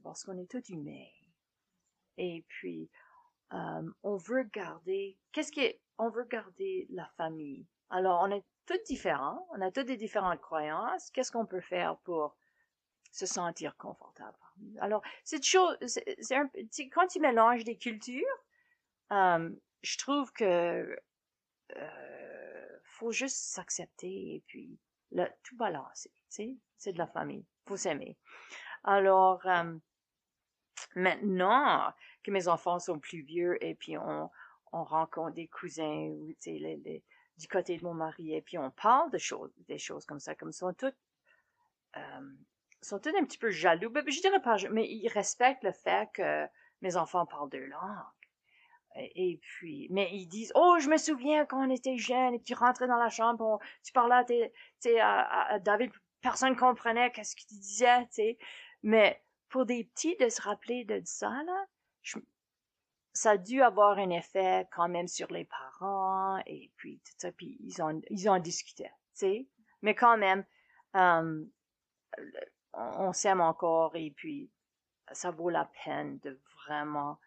parce 0.04 0.24
qu'on 0.24 0.38
est 0.38 0.50
tous 0.50 0.70
humains. 0.70 1.10
Et 2.18 2.44
puis, 2.48 2.90
euh, 3.54 3.92
on 4.04 4.16
veut 4.16 4.44
garder, 4.44 5.18
qu'est-ce 5.32 5.52
qui 5.52 5.62
est, 5.62 5.82
on 5.98 6.10
veut 6.10 6.26
garder 6.26 6.88
la 6.90 7.08
famille? 7.18 7.66
Alors, 7.90 8.22
on 8.24 8.32
est 8.32 8.44
tous 8.66 8.82
différents, 8.86 9.48
on 9.52 9.62
a 9.62 9.72
toutes 9.72 9.88
des 9.88 9.98
différentes 9.98 10.42
croyances. 10.42 11.10
Qu'est-ce 11.12 11.32
qu'on 11.32 11.46
peut 11.46 11.62
faire 11.62 11.98
pour 12.00 12.38
se 13.12 13.26
sentir 13.26 13.76
confortable? 13.78 14.38
Alors, 14.80 15.02
cette 15.24 15.44
chose, 15.44 15.76
c'est 15.86 16.36
un, 16.36 16.50
quand 16.94 17.08
tu 17.08 17.20
mélanges 17.20 17.64
des 17.64 17.78
cultures, 17.78 18.26
euh, 19.12 19.50
je 19.82 19.98
trouve 19.98 20.32
que 20.32 20.98
euh, 21.76 22.80
faut 22.84 23.12
juste 23.12 23.38
s'accepter 23.38 24.36
et 24.36 24.44
puis 24.48 24.78
le, 25.12 25.26
tout 25.44 25.58
balancer. 25.58 26.12
C'est 26.30 26.94
de 26.94 26.98
la 26.98 27.08
famille, 27.08 27.46
faut 27.66 27.78
s'aimer. 27.78 28.18
Alors, 28.84 29.42
maintenant 30.96 31.94
que 32.24 32.32
mes 32.32 32.48
enfants 32.48 32.80
sont 32.80 33.00
plus 33.00 33.22
vieux 33.22 33.64
et 33.64 33.76
puis 33.76 33.98
on, 33.98 34.30
on 34.72 34.84
rencontre 34.84 35.36
des 35.36 35.48
cousins 35.48 36.10
ou 36.10 36.34
du 37.38 37.48
côté 37.48 37.78
de 37.78 37.84
mon 37.84 37.94
mari 37.94 38.36
et 38.36 38.42
puis 38.42 38.58
on 38.58 38.72
parle 38.72 39.18
choses, 39.18 39.52
des 39.68 39.78
choses 39.78 40.06
comme 40.06 40.20
ça, 40.20 40.36
comme 40.36 40.52
ça, 40.52 40.72
tout 40.74 40.94
euh, 41.98 42.36
sont 42.82 43.00
tous 43.00 43.16
un 43.16 43.26
petit 43.26 43.38
peu 43.38 43.50
jaloux. 43.52 43.90
Ben, 43.90 44.04
je 44.08 44.22
dirais 44.22 44.42
pas, 44.42 44.58
mais 44.72 44.88
ils 44.88 45.10
respectent 45.10 45.64
le 45.64 45.72
fait 45.72 46.10
que 46.14 46.46
mes 46.82 46.96
enfants 46.96 47.26
parlent 47.26 47.50
deux 47.50 47.66
langues. 47.66 48.06
Et, 48.98 49.40
puis, 49.42 49.88
mais 49.90 50.10
ils 50.12 50.28
disent, 50.28 50.52
oh, 50.54 50.78
je 50.82 50.90
me 50.90 50.98
souviens 50.98 51.46
quand 51.46 51.66
on 51.66 51.70
était 51.70 51.98
jeune, 51.98 52.34
et 52.34 52.42
tu 52.42 52.54
rentrais 52.54 52.88
dans 52.88 52.98
la 52.98 53.10
chambre, 53.10 53.60
tu 53.84 53.94
parlais 53.94 54.16
à, 54.16 54.24
tes, 54.26 55.00
à, 55.00 55.60
David, 55.60 55.92
personne 56.22 56.58
comprenait 56.58 57.10
qu'est-ce 57.12 57.36
que 57.38 57.42
tu 57.42 57.56
disais, 57.56 58.02
tu 58.08 58.16
sais. 58.16 58.38
Mais 58.84 59.24
pour 59.50 59.66
des 59.66 59.84
petits, 59.84 60.16
de 60.18 60.30
se 60.30 60.42
rappeler 60.42 60.86
de 60.86 61.02
ça, 61.06 61.30
là, 61.44 61.66
ça 63.14 63.32
a 63.32 63.38
dû 63.38 63.62
avoir 63.62 63.98
un 63.98 64.10
effet 64.10 64.68
quand 64.72 64.88
même 64.88 65.08
sur 65.08 65.32
les 65.32 65.46
parents, 65.46 66.42
et 66.46 66.72
puis 66.78 67.00
tout 67.00 67.14
ça, 67.18 67.32
puis 67.32 67.58
ils 67.60 67.82
ont, 67.82 68.02
ils 68.10 68.30
ont 68.30 68.40
discuté, 68.40 68.86
tu 68.86 68.92
sais. 69.14 69.48
Mais 69.82 69.96
quand 69.96 70.18
même, 70.18 70.46
euh, 70.96 71.46
on, 72.74 73.14
s'aime 73.14 73.42
encore 73.42 73.96
et 73.96 74.12
puis 74.12 74.52
ça 75.12 75.32
vaut 75.32 75.50
la 75.50 75.70
peine 75.84 76.20
de 76.20 76.40
vraiment 76.66 77.20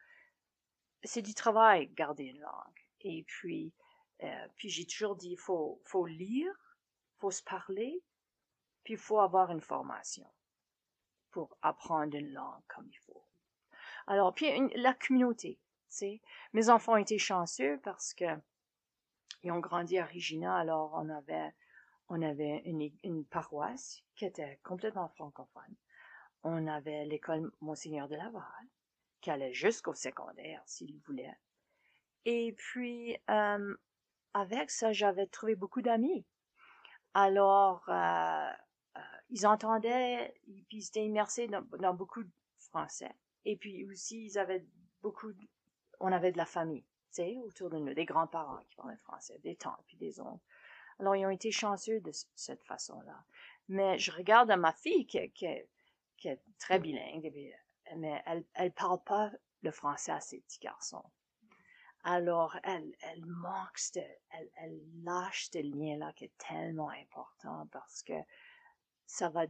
c'est 1.02 1.22
du 1.22 1.34
travail 1.34 1.88
garder 1.88 2.24
une 2.24 2.40
langue 2.40 2.80
et 3.00 3.24
puis 3.24 3.72
euh, 4.22 4.48
puis 4.56 4.68
j'ai 4.68 4.86
toujours 4.86 5.16
dit 5.16 5.36
faut 5.36 5.80
faut 5.84 6.06
lire 6.06 6.52
faut 7.18 7.30
se 7.30 7.42
parler 7.42 8.02
puis 8.84 8.94
il 8.94 8.98
faut 8.98 9.20
avoir 9.20 9.50
une 9.50 9.60
formation 9.60 10.26
pour 11.34 11.56
apprendre 11.62 12.16
une 12.16 12.32
langue 12.32 12.62
comme 12.68 12.88
il 12.88 12.98
faut 13.00 13.24
alors 14.06 14.32
puis 14.32 14.46
la 14.76 14.94
communauté 14.94 15.58
tu 15.90 15.96
sais 15.96 16.20
mes 16.52 16.70
enfants 16.70 16.96
étaient 16.96 17.18
chanceux 17.18 17.80
parce 17.82 18.14
que 18.14 18.24
ils 19.42 19.52
ont 19.52 19.60
grandi 19.60 19.98
à 19.98 20.06
Regina 20.06 20.56
alors 20.56 20.92
on 20.94 21.08
avait 21.10 21.52
on 22.08 22.22
avait 22.22 22.62
une, 23.02 23.24
paroisse 23.24 24.02
qui 24.16 24.24
était 24.24 24.60
complètement 24.62 25.08
francophone. 25.08 25.74
On 26.42 26.66
avait 26.66 27.06
l'école 27.06 27.50
Monseigneur 27.60 28.08
de 28.08 28.16
Laval, 28.16 28.42
qui 29.20 29.30
allait 29.30 29.54
jusqu'au 29.54 29.94
secondaire 29.94 30.62
s'il 30.66 30.98
voulait. 31.06 31.38
Et 32.26 32.52
puis, 32.52 33.16
euh, 33.30 33.74
avec 34.34 34.70
ça, 34.70 34.92
j'avais 34.92 35.26
trouvé 35.26 35.54
beaucoup 35.54 35.82
d'amis. 35.82 36.26
Alors, 37.14 37.88
euh, 37.88 38.50
ils 39.30 39.46
entendaient, 39.46 40.34
puis 40.68 40.78
ils 40.78 40.86
étaient 40.86 41.04
immersés 41.04 41.48
dans, 41.48 41.62
dans, 41.78 41.94
beaucoup 41.94 42.22
de 42.22 42.30
français. 42.58 43.14
Et 43.44 43.56
puis 43.56 43.84
aussi, 43.86 44.26
ils 44.26 44.38
avaient 44.38 44.64
beaucoup, 45.02 45.32
on 46.00 46.12
avait 46.12 46.32
de 46.32 46.38
la 46.38 46.46
famille, 46.46 46.82
tu 46.82 47.22
sais, 47.22 47.36
autour 47.44 47.70
de 47.70 47.78
nous, 47.78 47.94
des 47.94 48.04
grands-parents 48.04 48.62
qui 48.68 48.76
parlaient 48.76 48.96
français, 48.96 49.38
des 49.42 49.56
tantes 49.56 49.82
puis 49.86 49.96
des 49.96 50.20
oncles. 50.20 50.44
Alors, 50.98 51.16
ils 51.16 51.26
ont 51.26 51.30
été 51.30 51.50
chanceux 51.50 52.00
de 52.00 52.12
cette 52.34 52.62
façon-là. 52.64 53.24
Mais 53.68 53.98
je 53.98 54.12
regarde 54.12 54.50
à 54.50 54.56
ma 54.56 54.72
fille 54.72 55.06
qui, 55.06 55.30
qui, 55.32 55.48
qui 56.16 56.28
est 56.28 56.40
très 56.58 56.78
bilingue, 56.78 57.32
mais 57.96 58.22
elle, 58.26 58.44
elle 58.54 58.72
parle 58.72 59.02
pas 59.02 59.32
le 59.62 59.70
français 59.70 60.12
à 60.12 60.20
ses 60.20 60.40
petits 60.40 60.60
garçons. 60.60 61.04
Alors, 62.04 62.54
elle, 62.64 62.94
elle 63.00 63.24
manque, 63.24 63.78
elle, 63.96 64.50
elle 64.56 64.80
lâche 65.02 65.48
ce 65.50 65.58
lien-là 65.58 66.12
qui 66.12 66.26
est 66.26 66.36
tellement 66.36 66.90
important 66.90 67.66
parce 67.72 68.02
que 68.02 68.12
ça 69.06 69.28
va 69.28 69.46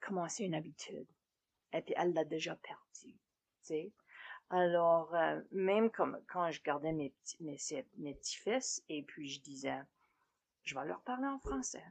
commencer 0.00 0.44
une 0.44 0.54
habitude. 0.54 1.06
Et 1.72 1.82
puis, 1.82 1.94
elle 1.96 2.12
l'a 2.12 2.24
déjà 2.24 2.56
perdu, 2.56 3.16
tu. 3.64 3.92
Alors, 4.50 5.14
euh, 5.14 5.40
même 5.50 5.90
comme 5.90 6.20
quand 6.28 6.50
je 6.50 6.62
gardais 6.62 6.92
mes 6.92 7.10
petits, 7.10 7.42
mes, 7.42 7.56
mes 7.96 8.14
petits-fils, 8.14 8.82
et 8.88 9.02
puis 9.02 9.28
je 9.28 9.40
disais, 9.40 9.80
je 10.62 10.74
vais 10.74 10.84
leur 10.84 11.00
parler 11.00 11.26
en 11.26 11.38
français. 11.38 11.84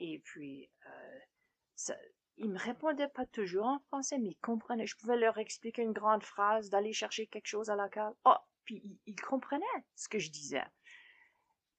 Et 0.00 0.18
puis, 0.20 0.70
euh, 0.86 1.18
ça, 1.76 1.96
ils 2.38 2.50
me 2.50 2.58
répondaient 2.58 3.08
pas 3.08 3.26
toujours 3.26 3.66
en 3.66 3.78
français, 3.80 4.18
mais 4.18 4.30
ils 4.30 4.38
comprenaient. 4.38 4.86
Je 4.86 4.96
pouvais 4.96 5.16
leur 5.16 5.38
expliquer 5.38 5.82
une 5.82 5.92
grande 5.92 6.22
phrase, 6.22 6.70
d'aller 6.70 6.92
chercher 6.92 7.26
quelque 7.26 7.46
chose 7.46 7.68
à 7.68 7.76
la 7.76 7.88
cave. 7.88 8.14
Oh, 8.24 8.36
puis 8.64 8.82
ils, 9.06 9.20
comprenaient 9.20 9.64
ce 9.96 10.08
que 10.08 10.18
je 10.18 10.30
disais. 10.30 10.64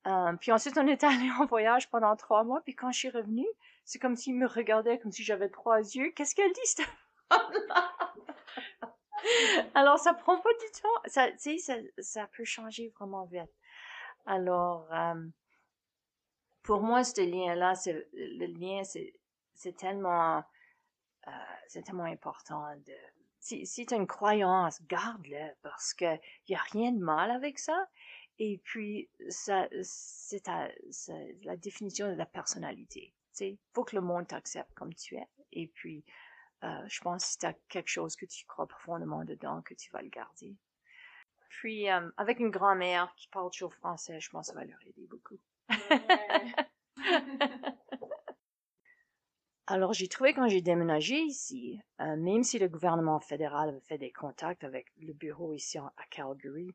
Euh, 0.07 0.33
puis 0.33 0.51
ensuite, 0.51 0.77
on 0.77 0.87
était 0.87 1.05
allé 1.07 1.29
en 1.31 1.45
voyage 1.45 1.89
pendant 1.89 2.15
trois 2.15 2.43
mois, 2.43 2.61
puis 2.61 2.75
quand 2.75 2.91
je 2.91 2.99
suis 2.99 3.09
revenue, 3.09 3.47
c'est 3.89 3.97
comme 3.97 4.15
s'ils 4.15 4.35
me 4.35 4.45
regardaient 4.45 4.99
comme 4.99 5.11
si 5.11 5.23
j'avais 5.23 5.49
trois 5.49 5.79
yeux. 5.79 6.11
Qu'est-ce 6.11 6.35
qu'elle 6.35 6.53
dit, 6.53 6.61
cette 6.63 6.87
Alors, 9.73 9.97
ça 9.97 10.13
prend 10.13 10.39
pas 10.39 10.53
du 10.53 10.65
temps. 10.79 11.01
Ça, 11.07 11.29
ça, 11.57 11.73
ça 11.97 12.27
peut 12.27 12.45
changer 12.45 12.89
vraiment 12.89 13.25
vite. 13.25 13.49
Alors, 14.27 14.93
euh, 14.93 15.27
pour 16.61 16.81
moi, 16.81 17.03
ce 17.03 17.21
lien-là, 17.21 17.73
le 18.13 18.45
lien, 18.45 18.83
c'est 18.83 19.15
tellement, 19.75 20.43
euh, 21.27 21.81
tellement 21.83 22.03
important 22.03 22.63
si, 23.39 23.65
si 23.65 23.87
tu 23.87 23.95
as 23.95 23.97
une 23.97 24.05
croyance, 24.05 24.83
garde-le 24.83 25.51
parce 25.63 25.95
que 25.95 26.19
y 26.47 26.53
a 26.53 26.61
rien 26.73 26.91
de 26.91 26.99
mal 26.99 27.31
avec 27.31 27.57
ça. 27.57 27.87
Et 28.37 28.59
puis, 28.63 29.09
c'est 29.29 29.67
la 30.47 31.57
définition 31.57 32.07
de 32.07 32.13
la 32.13 32.27
personnalité. 32.27 33.15
Il 33.47 33.59
faut 33.73 33.83
que 33.83 33.95
le 33.95 34.01
monde 34.01 34.27
t'accepte 34.27 34.73
comme 34.73 34.93
tu 34.93 35.15
es. 35.15 35.27
Et 35.51 35.67
puis, 35.67 36.03
euh, 36.63 36.67
je 36.87 36.99
pense 37.01 37.23
que 37.23 37.31
si 37.31 37.37
tu 37.37 37.45
as 37.45 37.53
quelque 37.69 37.89
chose 37.89 38.15
que 38.15 38.25
tu 38.25 38.45
crois 38.45 38.67
profondément 38.67 39.23
dedans, 39.23 39.61
que 39.61 39.73
tu 39.73 39.91
vas 39.91 40.01
le 40.01 40.09
garder. 40.09 40.55
Puis, 41.49 41.89
euh, 41.89 42.09
avec 42.17 42.39
une 42.39 42.51
grand-mère 42.51 43.13
qui 43.15 43.27
parle 43.27 43.49
toujours 43.51 43.73
français, 43.73 44.19
je 44.19 44.29
pense 44.29 44.47
que 44.47 44.53
ça 44.53 44.59
va 44.59 44.65
leur 44.65 44.79
aider 44.85 45.07
beaucoup. 45.07 45.39
Alors, 49.67 49.93
j'ai 49.93 50.07
trouvé 50.07 50.33
quand 50.33 50.47
j'ai 50.47 50.61
déménagé 50.61 51.19
ici, 51.19 51.79
euh, 52.01 52.15
même 52.17 52.43
si 52.43 52.57
le 52.57 52.67
gouvernement 52.67 53.19
fédéral 53.19 53.69
avait 53.69 53.79
fait 53.81 53.99
des 53.99 54.11
contacts 54.11 54.63
avec 54.63 54.87
le 54.99 55.13
bureau 55.13 55.53
ici 55.53 55.77
à 55.77 55.91
Calgary, 56.09 56.73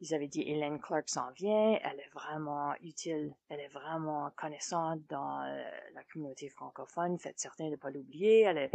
ils 0.00 0.14
avaient 0.14 0.28
dit 0.28 0.42
Hélène 0.42 0.80
Clark 0.80 1.08
s'en 1.08 1.30
vient, 1.32 1.78
elle 1.82 2.00
est 2.00 2.10
vraiment 2.12 2.74
utile, 2.82 3.34
elle 3.48 3.60
est 3.60 3.68
vraiment 3.68 4.30
connaissante 4.36 5.00
dans 5.08 5.42
euh, 5.42 5.70
la 5.94 6.04
communauté 6.04 6.48
francophone, 6.48 7.18
faites 7.18 7.38
certain 7.38 7.66
de 7.66 7.70
ne 7.70 7.76
pas 7.76 7.90
l'oublier, 7.90 8.42
est... 8.42 8.70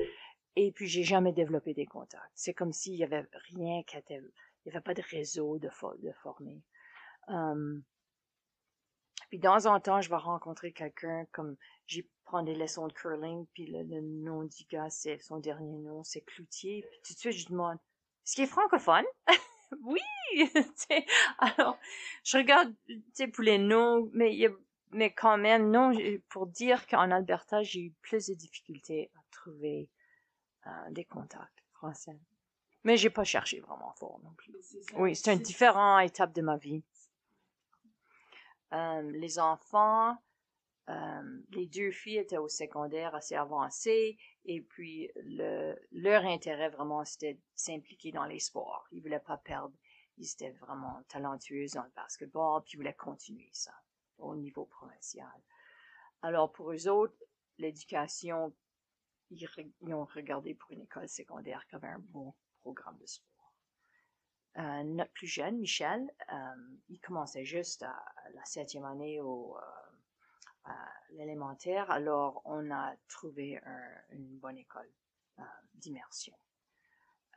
Et 0.58 0.74
puis, 0.74 0.88
j'ai 0.88 1.04
jamais 1.04 1.32
développé 1.32 1.74
des 1.74 1.86
contacts. 1.86 2.32
C'est 2.36 2.54
comme 2.54 2.74
s'il 2.74 2.96
y 2.96 3.06
avait 3.06 3.26
rien 3.54 3.84
qui 3.84 3.96
était... 3.96 4.22
Il 4.66 4.70
n'y 4.70 4.72
avait 4.74 4.84
pas 4.84 4.94
de 4.94 5.02
réseau 5.10 5.58
de, 5.58 5.70
de 6.04 6.12
former. 6.12 6.62
Um, 7.30 7.84
puis, 9.30 9.40
dans 9.40 9.70
un 9.70 9.80
temps, 9.80 10.02
je 10.02 10.10
vais 10.10 10.18
rencontrer 10.18 10.74
quelqu'un 10.74 11.26
comme 11.32 11.56
j'ai 11.88 12.06
prends 12.32 12.44
des 12.44 12.56
leçons 12.56 12.88
de 12.88 12.94
curling, 12.94 13.46
puis 13.54 13.66
le, 13.66 13.84
nom 14.00 14.44
du 14.44 14.64
gars, 14.72 14.90
c'est 14.90 15.20
son 15.20 15.40
dernier 15.40 15.78
nom, 15.80 16.02
c'est 16.06 16.22
Cloutier. 16.22 16.82
Puis 16.90 17.00
tout 17.04 17.14
de 17.14 17.20
suite, 17.20 17.34
je 17.34 17.50
demande, 17.50 17.76
est-ce 17.76 18.36
qu'il 18.36 18.46
est 18.46 18.48
francophone? 18.48 19.04
Oui! 19.84 20.00
alors, 21.40 21.78
je 22.24 22.38
regarde, 22.38 22.74
tu 22.88 23.04
sais, 23.14 23.28
pour 23.28 23.44
les 23.44 23.58
noms, 23.58 24.10
mais 24.14 24.38
mais 24.94 25.14
quand 25.14 25.38
même, 25.38 25.72
non, 25.72 25.94
pour 26.30 26.48
dire 26.48 26.86
qu'en 26.88 27.12
Alberta, 27.12 27.64
j'ai 27.64 27.80
eu 27.82 27.92
plus 28.02 28.28
de 28.28 28.34
difficultés 28.34 29.10
à 29.16 29.22
trouver 29.32 29.90
euh, 30.68 30.70
des 30.90 31.06
contacts 31.06 31.64
français. 31.74 32.20
Mais 32.84 32.98
j'ai 32.98 33.10
pas 33.10 33.24
cherché 33.24 33.60
vraiment 33.60 33.94
fort 33.94 34.20
non 34.24 34.34
plus. 34.34 34.54
Oui, 34.96 35.16
c'est 35.16 35.34
une 35.34 35.40
différente 35.40 36.04
étape 36.04 36.34
de 36.34 36.42
ma 36.42 36.58
vie. 36.58 36.84
Euh, 38.74 39.02
les 39.12 39.40
enfants, 39.40 40.18
euh, 40.90 41.42
les 41.52 41.68
deux 41.68 41.92
filles 41.92 42.18
étaient 42.18 42.38
au 42.38 42.48
secondaire 42.48 43.14
assez 43.14 43.36
avancé 43.36 44.18
et 44.46 44.62
puis 44.62 45.12
le, 45.16 45.76
leur 45.92 46.26
intérêt 46.26 46.70
vraiment 46.70 47.06
c'était 47.06 47.36
de 47.36 47.42
s'impliquer 47.56 48.12
dans 48.12 48.26
les 48.26 48.40
sports. 48.40 48.88
Ils 48.92 49.02
voulaient 49.02 49.20
pas 49.20 49.38
perdre. 49.38 49.76
Ils 50.18 50.30
étaient 50.30 50.52
vraiment 50.52 51.02
talentueux 51.08 51.68
dans 51.74 51.84
le 51.84 51.92
basketball 51.96 52.64
puis 52.64 52.74
ils 52.74 52.78
voulaient 52.78 52.96
continuer 52.96 53.50
ça 53.52 53.74
au 54.18 54.36
niveau 54.36 54.66
provincial. 54.66 55.28
Alors 56.24 56.52
pour 56.52 56.72
eux 56.72 56.88
autres, 56.88 57.18
l'éducation, 57.58 58.54
ils, 59.30 59.48
ont 59.94 60.06
regardé 60.06 60.56
pour 60.56 60.72
une 60.72 60.82
école 60.82 61.08
secondaire 61.08 61.66
qui 61.68 61.76
avait 61.76 61.88
un 61.88 62.00
bon 62.00 62.34
programme 62.60 62.98
de 62.98 63.06
sport. 63.06 63.28
Euh, 64.58 64.84
notre 64.84 65.12
plus 65.14 65.28
jeune, 65.28 65.60
Michel, 65.60 66.12
euh, 66.34 66.78
il 66.90 67.00
commençait 67.00 67.46
juste 67.46 67.84
à, 67.84 67.96
la 68.34 68.44
septième 68.46 68.84
année 68.84 69.22
au 69.22 69.58
l'élémentaire, 71.12 71.90
alors 71.92 72.42
on 72.46 72.72
a 72.72 72.96
trouvé 73.08 73.60
une 74.12 74.38
bonne 74.40 74.58
école 74.58 74.90
euh, 75.40 75.44
d'immersion. 75.76 76.38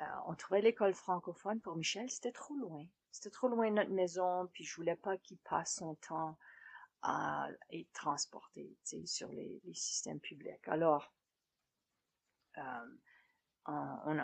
Euh, 0.00 0.04
on 0.26 0.34
trouvait 0.34 0.60
l'école 0.60 0.94
francophone 0.94 1.60
pour 1.60 1.76
Michel, 1.76 2.10
c'était 2.10 2.32
trop 2.32 2.54
loin. 2.56 2.84
C'était 3.10 3.30
trop 3.30 3.48
loin 3.48 3.70
de 3.70 3.76
notre 3.76 3.92
maison, 3.92 4.48
puis 4.52 4.64
je 4.64 4.74
voulais 4.76 4.96
pas 4.96 5.16
qu'il 5.18 5.38
passe 5.38 5.76
son 5.76 5.94
temps 5.96 6.36
à 7.02 7.48
être 7.70 7.92
transporté 7.92 8.76
sur 9.04 9.28
les, 9.28 9.60
systèmes 9.72 10.20
publics. 10.20 10.66
Alors, 10.66 11.14
euh, 12.58 12.96
on, 13.66 14.18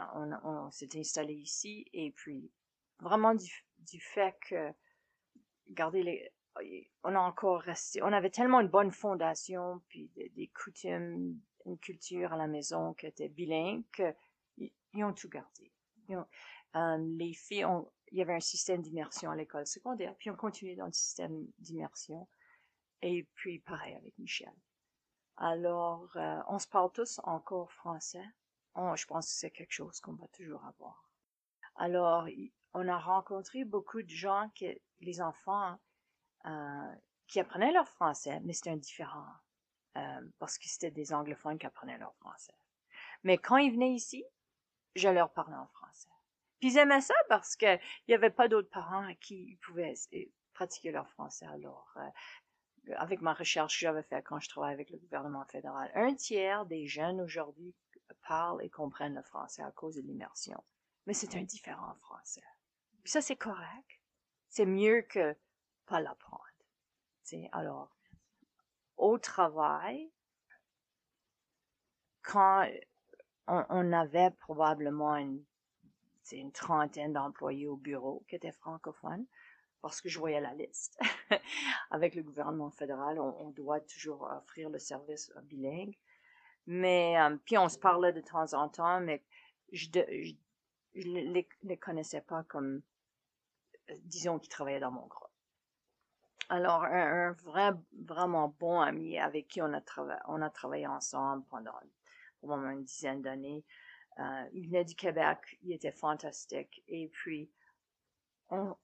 on, 0.44 0.70
s'est 0.70 0.98
installé 0.98 1.34
ici 1.34 1.86
et 1.92 2.10
puis 2.10 2.50
vraiment 2.98 3.34
du 3.34 4.00
fait 4.00 4.36
que 4.40 4.72
garder 5.68 6.02
les, 6.02 6.32
on 7.04 7.14
a 7.14 7.20
encore 7.20 7.60
resté, 7.60 8.02
on 8.02 8.12
avait 8.12 8.30
tellement 8.30 8.60
une 8.60 8.68
bonne 8.68 8.90
fondation, 8.90 9.82
puis 9.88 10.10
des, 10.14 10.48
coutumes, 10.48 11.40
une 11.66 11.78
culture 11.78 12.32
à 12.32 12.36
la 12.36 12.46
maison 12.46 12.94
qui 12.94 13.06
était 13.06 13.28
bilingue, 13.28 13.84
qu'ils 14.56 15.04
ont 15.04 15.12
tout 15.12 15.28
gardé. 15.28 15.72
Euh, 16.76 16.96
les 16.98 17.34
filles, 17.34 17.64
ont, 17.64 17.90
il 18.12 18.18
y 18.18 18.22
avait 18.22 18.34
un 18.34 18.40
système 18.40 18.82
d'immersion 18.82 19.30
à 19.30 19.36
l'école 19.36 19.66
secondaire, 19.66 20.14
puis 20.18 20.30
on 20.30 20.36
continué 20.36 20.76
dans 20.76 20.86
le 20.86 20.92
système 20.92 21.46
d'immersion. 21.58 22.28
Et 23.02 23.26
puis 23.34 23.60
pareil 23.60 23.94
avec 23.94 24.16
Michel. 24.18 24.52
Alors, 25.36 26.10
euh, 26.16 26.40
on 26.48 26.58
se 26.58 26.68
parle 26.68 26.92
tous 26.92 27.20
encore 27.24 27.72
français. 27.72 28.24
je 28.76 29.06
pense 29.06 29.26
que 29.26 29.32
c'est 29.32 29.50
quelque 29.50 29.72
chose 29.72 30.00
qu'on 30.00 30.12
va 30.12 30.28
toujours 30.28 30.64
avoir. 30.64 31.10
Alors, 31.76 32.28
on 32.74 32.86
a 32.88 32.98
rencontré 32.98 33.64
beaucoup 33.64 34.02
de 34.02 34.10
gens 34.10 34.50
que 34.58 34.66
les 35.00 35.20
enfants 35.22 35.78
euh, 36.46 36.94
qui 37.26 37.40
apprenaient 37.40 37.72
leur 37.72 37.88
français, 37.88 38.40
mais 38.42 38.52
c'était 38.52 38.70
indifférent 38.70 39.26
euh, 39.96 40.20
parce 40.38 40.58
que 40.58 40.68
c'était 40.68 40.90
des 40.90 41.12
anglophones 41.12 41.58
qui 41.58 41.66
apprenaient 41.66 41.98
leur 41.98 42.14
français. 42.16 42.54
Mais 43.22 43.38
quand 43.38 43.56
ils 43.56 43.72
venaient 43.72 43.92
ici, 43.92 44.24
je 44.96 45.08
leur 45.08 45.32
parlais 45.32 45.56
en 45.56 45.66
français. 45.68 46.08
Puis 46.58 46.72
ils 46.72 46.78
aimaient 46.78 47.00
ça 47.00 47.14
parce 47.28 47.56
qu'il 47.56 47.80
n'y 48.08 48.14
avait 48.14 48.30
pas 48.30 48.48
d'autres 48.48 48.70
parents 48.70 49.06
à 49.06 49.14
qui 49.14 49.50
ils 49.50 49.56
pouvaient 49.58 49.94
pratiquer 50.52 50.90
leur 50.90 51.08
français. 51.08 51.46
Alors, 51.46 51.92
euh, 51.96 52.94
avec 52.96 53.20
ma 53.20 53.32
recherche 53.32 53.74
que 53.74 53.80
j'avais 53.80 54.02
faite 54.02 54.24
quand 54.24 54.40
je 54.40 54.48
travaillais 54.48 54.74
avec 54.74 54.90
le 54.90 54.98
gouvernement 54.98 55.44
fédéral, 55.46 55.90
un 55.94 56.14
tiers 56.14 56.66
des 56.66 56.86
jeunes 56.86 57.20
aujourd'hui 57.20 57.74
parlent 58.22 58.62
et 58.62 58.70
comprennent 58.70 59.14
le 59.14 59.22
français 59.22 59.62
à 59.62 59.70
cause 59.70 59.96
de 59.96 60.02
l'immersion. 60.02 60.62
Mais 61.06 61.14
c'est 61.14 61.34
un 61.36 61.42
différent 61.42 61.94
français. 62.00 62.44
Puis 63.02 63.10
ça, 63.10 63.20
c'est 63.20 63.36
correct. 63.36 64.00
C'est 64.48 64.66
mieux 64.66 65.02
que 65.02 65.36
pas 65.90 66.00
l'apprendre. 66.00 66.44
Alors, 67.52 67.90
au 68.96 69.18
travail, 69.18 70.10
quand 72.22 72.66
on, 73.46 73.92
avait 73.92 74.30
probablement 74.30 75.16
une, 75.16 75.44
trentaine 76.52 77.12
d'employés 77.12 77.66
au 77.66 77.76
bureau 77.76 78.24
qui 78.28 78.36
étaient 78.36 78.52
francophones, 78.52 79.26
parce 79.80 80.00
que 80.00 80.08
je 80.08 80.18
voyais 80.18 80.40
la 80.40 80.54
liste. 80.54 81.00
Avec 81.90 82.14
le 82.14 82.22
gouvernement 82.22 82.70
fédéral, 82.70 83.18
on, 83.18 83.50
doit 83.50 83.80
toujours 83.80 84.22
offrir 84.30 84.70
le 84.70 84.78
service 84.78 85.32
bilingue. 85.44 85.96
Mais, 86.66 87.18
euh, 87.20 87.36
puis 87.44 87.58
on 87.58 87.68
se 87.68 87.78
parlait 87.78 88.12
de 88.12 88.20
temps 88.20 88.52
en 88.54 88.68
temps, 88.68 89.00
mais 89.00 89.24
je 89.72 89.88
ne 89.88 90.34
les, 90.94 91.48
les, 91.62 91.76
connaissais 91.78 92.20
pas 92.20 92.44
comme, 92.44 92.82
euh, 93.88 93.94
disons, 94.04 94.38
qui 94.38 94.48
travaillaient 94.48 94.80
dans 94.80 94.92
mon 94.92 95.06
groupe. 95.06 95.29
Alors, 96.52 96.82
un, 96.82 97.30
vrai, 97.44 97.70
vraiment 97.92 98.48
bon 98.58 98.80
ami 98.80 99.16
avec 99.20 99.46
qui 99.46 99.62
on 99.62 99.72
a, 99.72 99.80
travaillé, 100.50 100.84
ensemble 100.88 101.44
pendant 101.48 101.72
au 102.42 102.50
une 102.52 102.82
dizaine 102.82 103.22
d'années. 103.22 103.64
Euh, 104.18 104.44
il 104.52 104.66
venait 104.66 104.84
du 104.84 104.96
Québec, 104.96 105.38
il 105.62 105.72
était 105.72 105.92
fantastique. 105.92 106.82
Et 106.88 107.06
puis, 107.06 107.52
euh, 108.50 108.74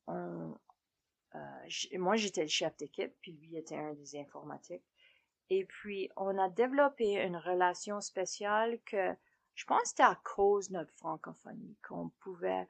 moi, 1.99 2.15
j'étais 2.15 2.43
le 2.43 2.49
chef 2.49 2.77
d'équipe, 2.77 3.13
puis 3.21 3.33
lui 3.33 3.57
était 3.57 3.77
un 3.77 3.95
des 3.95 4.17
informatiques. 4.17 4.87
Et 5.51 5.65
puis, 5.65 6.09
on 6.17 6.39
a 6.39 6.49
développé 6.49 7.15
une 7.15 7.37
relation 7.37 8.01
spéciale 8.01 8.79
que 8.87 9.13
je 9.57 9.65
pense 9.65 9.89
c'était 9.89 10.05
à 10.05 10.21
cause 10.23 10.69
de 10.69 10.75
notre 10.75 10.95
francophonie 10.95 11.77
qu'on 11.83 12.11
pouvait, 12.21 12.69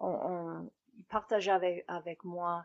il 0.00 1.04
partageait 1.10 1.84
avec 1.88 2.24
moi 2.24 2.64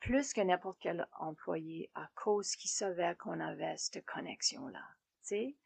plus 0.00 0.32
que 0.32 0.40
n'importe 0.40 0.78
quel 0.80 1.06
employé 1.18 1.90
à 1.94 2.08
cause 2.14 2.54
qu'il 2.56 2.70
savait 2.70 3.16
qu'on 3.16 3.40
avait 3.40 3.76
cette 3.76 4.04
connexion-là. 4.04 4.84
Tu 5.22 5.28
sais, 5.28 5.56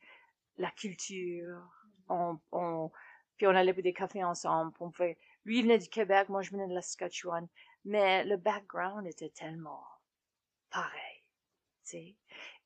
la 0.57 0.71
culture, 0.71 1.71
on, 2.09 2.39
on, 2.53 2.91
puis 3.37 3.47
on 3.47 3.51
allait 3.51 3.75
pour 3.75 3.83
des 3.83 3.93
cafés 3.93 4.25
ensemble, 4.25 4.73
on 4.81 4.91
pouvait, 4.91 5.19
lui 5.45 5.59
il 5.59 5.62
venait 5.62 5.79
du 5.79 5.89
Québec, 5.89 6.29
moi 6.29 6.43
je 6.43 6.51
venais 6.51 6.69
de 6.69 6.75
la 6.75 6.83
Saskatchewan, 6.83 7.49
mais 7.85 8.25
le 8.25 8.37
background 8.37 9.07
était 9.07 9.31
tellement 9.31 9.85
pareil, 10.71 11.23
tu 11.85 11.91
sais? 11.91 12.17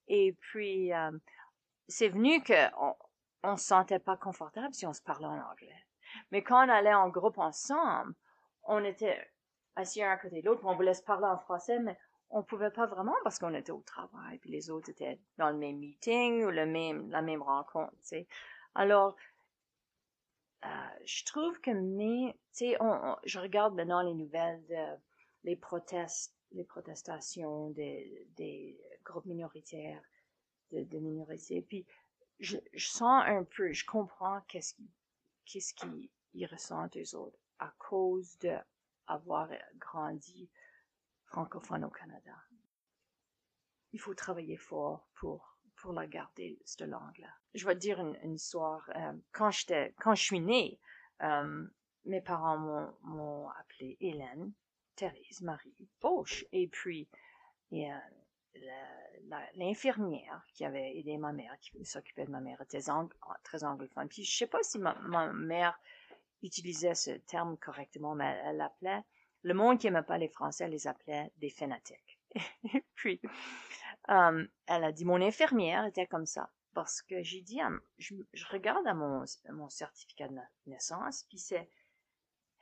Et 0.08 0.32
puis, 0.34 0.92
euh, 0.92 1.10
c'est 1.88 2.08
venu 2.08 2.42
que 2.42 2.74
on, 2.80 2.94
on 3.42 3.56
se 3.56 3.66
sentait 3.66 3.98
pas 3.98 4.16
confortable 4.16 4.74
si 4.74 4.86
on 4.86 4.92
se 4.92 5.02
parlait 5.02 5.26
en 5.26 5.40
anglais. 5.50 5.84
Mais 6.30 6.42
quand 6.42 6.64
on 6.64 6.68
allait 6.68 6.94
en 6.94 7.08
groupe 7.08 7.38
ensemble, 7.38 8.14
on 8.64 8.84
était 8.84 9.28
assis 9.76 10.02
un 10.02 10.10
à 10.10 10.16
côté 10.16 10.40
de 10.40 10.46
l'autre, 10.46 10.62
on 10.64 10.74
voulait 10.74 10.94
se 10.94 11.02
parler 11.02 11.26
en 11.26 11.36
français, 11.36 11.78
mais 11.78 11.96
on 12.30 12.42
pouvait 12.42 12.70
pas 12.70 12.86
vraiment 12.86 13.14
parce 13.22 13.38
qu'on 13.38 13.54
était 13.54 13.72
au 13.72 13.82
travail, 13.82 14.38
puis 14.38 14.50
les 14.50 14.70
autres 14.70 14.90
étaient 14.90 15.20
dans 15.38 15.50
le 15.50 15.56
même 15.56 15.78
meeting 15.78 16.44
ou 16.44 16.50
le 16.50 16.66
même, 16.66 17.10
la 17.10 17.22
même 17.22 17.42
rencontre, 17.42 17.92
tu 18.00 18.08
sais. 18.08 18.26
Alors, 18.74 19.16
euh, 20.64 20.68
je 21.04 21.24
trouve 21.24 21.60
que 21.60 21.70
mais 21.70 22.34
tu 22.52 22.70
sais, 22.70 22.76
on, 22.80 23.16
je 23.24 23.38
regarde 23.38 23.74
maintenant 23.74 24.02
les 24.02 24.14
nouvelles, 24.14 24.64
de, 24.66 25.00
les 25.44 25.56
protestes, 25.56 26.34
les 26.52 26.64
protestations 26.64 27.70
des, 27.70 28.26
des 28.36 28.80
groupes 29.04 29.26
minoritaires, 29.26 30.02
de, 30.72 30.82
de 30.82 30.98
minorités, 30.98 31.62
puis 31.62 31.86
je, 32.40 32.58
sens 32.76 33.22
un 33.26 33.44
peu, 33.44 33.72
je 33.72 33.84
comprends 33.84 34.40
qu'est-ce 34.48 34.74
qu'ils 34.74 34.88
qu'est-ce 35.44 35.74
qu'ils 35.74 36.46
ressentent 36.46 36.96
eux 36.96 37.16
autres 37.16 37.38
à 37.58 37.72
cause 37.78 38.36
de 38.38 38.56
avoir 39.06 39.48
grandi 39.78 40.50
francophone 41.26 41.84
au 41.84 41.90
Canada. 41.90 42.34
Il 43.92 44.00
faut 44.00 44.14
travailler 44.14 44.56
fort 44.56 45.08
pour, 45.14 45.56
pour 45.76 45.92
la 45.92 46.06
garder, 46.06 46.58
cette 46.64 46.88
langue-là. 46.88 47.28
Je 47.54 47.66
vais 47.66 47.74
dire 47.74 48.00
une, 48.00 48.34
histoire. 48.34 48.88
Euh, 48.96 49.12
quand 49.32 49.50
quand 49.98 50.14
je 50.14 50.22
suis 50.22 50.40
née, 50.40 50.78
euh, 51.22 51.66
mes 52.04 52.20
parents 52.20 52.92
m'ont 53.02 53.48
appelée 53.50 53.96
Hélène, 54.00 54.52
Thérèse, 54.94 55.42
Marie, 55.42 55.88
Bauche. 56.00 56.44
Et 56.52 56.68
puis, 56.68 57.08
l'infirmière 59.54 60.44
qui 60.52 60.64
avait 60.64 60.96
aidé 60.96 61.16
ma 61.18 61.32
mère, 61.32 61.56
qui 61.60 61.84
s'occupait 61.84 62.26
de 62.26 62.30
ma 62.30 62.40
mère, 62.40 62.60
était 62.60 62.80
très 63.42 63.64
anglophone. 63.64 64.08
Puis 64.08 64.24
je 64.24 64.36
sais 64.36 64.46
pas 64.46 64.62
si 64.62 64.78
ma 64.78 65.32
mère 65.32 65.78
utilisait 66.46 66.94
ce 66.94 67.10
terme 67.10 67.56
correctement, 67.58 68.14
mais 68.14 68.40
elle 68.44 68.58
l'appelait, 68.58 69.02
le 69.42 69.54
monde 69.54 69.78
qui 69.78 69.86
n'aimait 69.86 70.02
pas 70.02 70.18
les 70.18 70.28
Français 70.28 70.68
les 70.68 70.86
appelait 70.86 71.30
des 71.36 71.50
fanatiques. 71.50 72.18
puis, 72.94 73.20
euh, 74.08 74.46
elle 74.66 74.84
a 74.84 74.92
dit, 74.92 75.04
mon 75.04 75.20
infirmière 75.20 75.84
était 75.86 76.06
comme 76.06 76.26
ça. 76.26 76.50
Parce 76.74 77.00
que 77.00 77.22
j'ai 77.22 77.40
dit, 77.40 77.60
je, 77.98 78.14
regarde 78.50 78.86
à 78.86 78.92
mon, 78.92 79.24
mon 79.50 79.68
certificat 79.68 80.28
de 80.28 80.36
naissance, 80.66 81.24
puis 81.28 81.38
c'est 81.38 81.70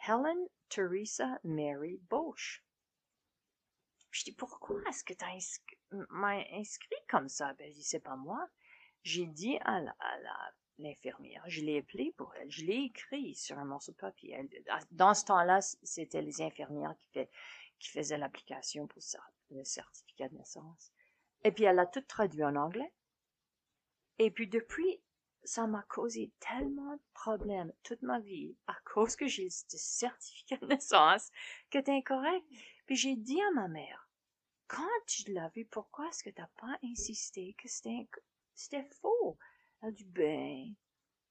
Helen 0.07 0.47
Teresa 0.69 1.41
Mary 1.43 1.99
Bosch. 2.09 2.65
Je 4.11 4.23
dis, 4.25 4.33
pourquoi 4.33 4.81
est-ce 4.89 5.03
que 5.03 5.15
tu 5.15 5.25
m'as 6.11 6.45
inscrit, 6.53 6.97
comme 7.09 7.29
ça? 7.29 7.55
Ben, 7.55 7.69
je 7.73 7.77
dis, 7.77 7.83
c'est 7.83 7.99
pas 7.99 8.17
moi. 8.17 8.49
J'ai 9.03 9.27
dit 9.27 9.59
à 9.63 9.77
à 9.77 10.19
la 10.21 10.55
l'infirmière. 10.79 11.43
Je 11.47 11.63
l'ai 11.63 11.79
appelé 11.79 12.13
pour 12.17 12.35
elle. 12.35 12.51
Je 12.51 12.65
l'ai 12.65 12.85
écrit 12.85 13.35
sur 13.35 13.59
un 13.59 13.65
morceau 13.65 13.93
de 13.93 13.97
papier. 13.97 14.39
dans 14.91 15.15
ce 15.15 15.25
temps-là, 15.27 15.61
c'était 15.61 16.23
les 16.23 16.43
infirmières 16.43 16.95
qui, 17.01 17.21
qui 17.79 17.89
faisaient 17.91 18.19
l'application 18.19 18.87
pour 18.87 19.03
le 19.51 19.65
certificat 19.65 20.29
de 20.29 20.37
naissance. 20.37 20.93
Et 21.45 21.53
puis 21.53 21.65
elle 21.65 21.79
a 21.79 21.87
tout 21.87 22.01
traduit 22.03 22.45
en 22.45 22.57
anglais. 22.57 22.93
Et 24.19 24.31
puis 24.31 24.49
depuis, 24.49 25.01
ça 25.45 25.67
m'a 25.67 25.83
causé 25.83 26.33
tellement 26.41 26.95
de 26.95 27.03
problèmes 27.13 27.73
toute 27.83 28.03
ma 28.03 28.19
vie 28.21 28.57
à 28.67 28.77
cause 28.85 29.17
que 29.17 29.27
j'ai 29.27 29.51
ce 29.51 29.77
certificat 29.77 30.57
de 30.57 30.67
naissance 30.67 31.31
que 31.71 31.79
c'est 31.85 31.91
incorrect. 31.91 32.47
Puis 32.87 32.97
j'ai 32.97 33.17
dit 33.17 33.41
à 33.41 33.51
ma 33.53 33.69
mère, 33.69 34.09
quand 34.67 34.83
tu 35.07 35.31
l'as 35.33 35.51
vu, 35.51 35.67
pourquoi 35.67 36.09
est-ce 36.09 36.25
que 36.25 36.31
tu 36.31 36.41
n'as 36.41 36.49
pas 36.59 36.79
insisté 36.83 37.55
que 37.59 37.69
c'était 37.69 38.85
faux? 39.01 39.39
Elle 39.87 39.93
dit, 39.93 40.05
ben, 40.05 40.75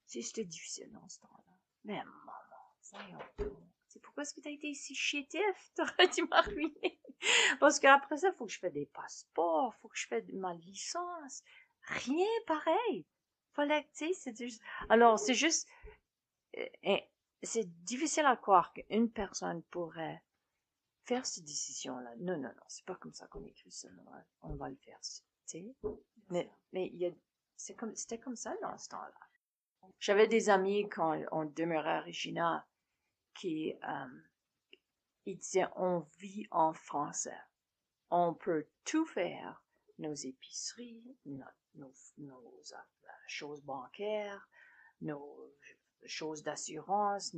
c'était 0.05 0.45
difficile 0.45 0.91
dans 0.91 1.07
ce 1.09 1.19
temps-là. 1.21 1.57
Mais 1.85 1.97
maman, 2.03 3.11
C'est 3.87 3.99
pourquoi 3.99 4.23
est-ce 4.23 4.33
que 4.35 4.41
tu 4.41 4.47
as 4.47 4.51
été 4.51 4.73
si 4.75 4.93
chétif? 4.93 5.41
T'aurais 5.75 6.07
dû 6.09 6.23
m'arruiner. 6.23 6.99
Parce 7.59 7.79
qu'après 7.79 8.17
ça, 8.17 8.29
il 8.29 8.35
faut 8.35 8.45
que 8.45 8.51
je 8.51 8.59
fasse 8.59 8.73
des 8.73 8.85
passeports, 8.85 9.73
il 9.75 9.81
faut 9.81 9.87
que 9.87 9.97
je 9.97 10.07
fasse 10.07 10.23
ma 10.33 10.53
licence. 10.53 11.43
Rien 11.81 12.27
pareil. 12.45 13.05
Fallait, 13.53 13.83
tu 13.93 14.07
sais, 14.07 14.13
c'est 14.13 14.37
juste... 14.37 14.61
Alors, 14.89 15.17
c'est 15.17 15.33
juste... 15.33 15.67
Euh, 16.57 16.97
c'est 17.41 17.83
difficile 17.83 18.25
à 18.25 18.37
croire 18.37 18.71
qu'une 18.73 19.11
personne 19.11 19.63
pourrait 19.63 20.23
faire 21.05 21.25
cette 21.25 21.43
décision-là. 21.43 22.15
Non, 22.17 22.37
non, 22.37 22.49
non, 22.49 22.63
c'est 22.67 22.85
pas 22.85 22.95
comme 22.95 23.13
ça 23.13 23.27
qu'on 23.27 23.43
écrit 23.45 23.71
ça. 23.71 23.89
On 24.41 24.55
va 24.55 24.69
le 24.69 24.75
faire, 24.77 24.99
tu 25.01 25.17
sais. 25.45 25.75
Mais 26.29 26.87
il 26.87 26.97
y 26.97 27.07
a 27.07 27.11
c'était 27.57 28.19
comme 28.19 28.35
ça 28.35 28.55
dans 28.61 28.77
ce 28.77 28.89
temps-là. 28.89 29.89
J'avais 29.99 30.27
des 30.27 30.49
amis 30.49 30.87
quand 30.89 31.19
on 31.31 31.45
demeurait 31.45 31.97
à 31.97 32.01
Regina 32.01 32.65
qui 33.33 33.73
euh, 33.83 34.21
disaient 35.25 35.67
on 35.75 35.99
vit 36.17 36.47
en 36.51 36.73
français. 36.73 37.39
On 38.09 38.33
peut 38.33 38.67
tout 38.85 39.05
faire, 39.05 39.63
nos 39.97 40.13
épiceries, 40.13 41.17
nos, 41.25 41.43
euh, 41.79 43.07
choses 43.27 43.61
bancaires, 43.63 44.47
nos 45.01 45.53
choses 46.05 46.43
d'assurance, 46.43 47.35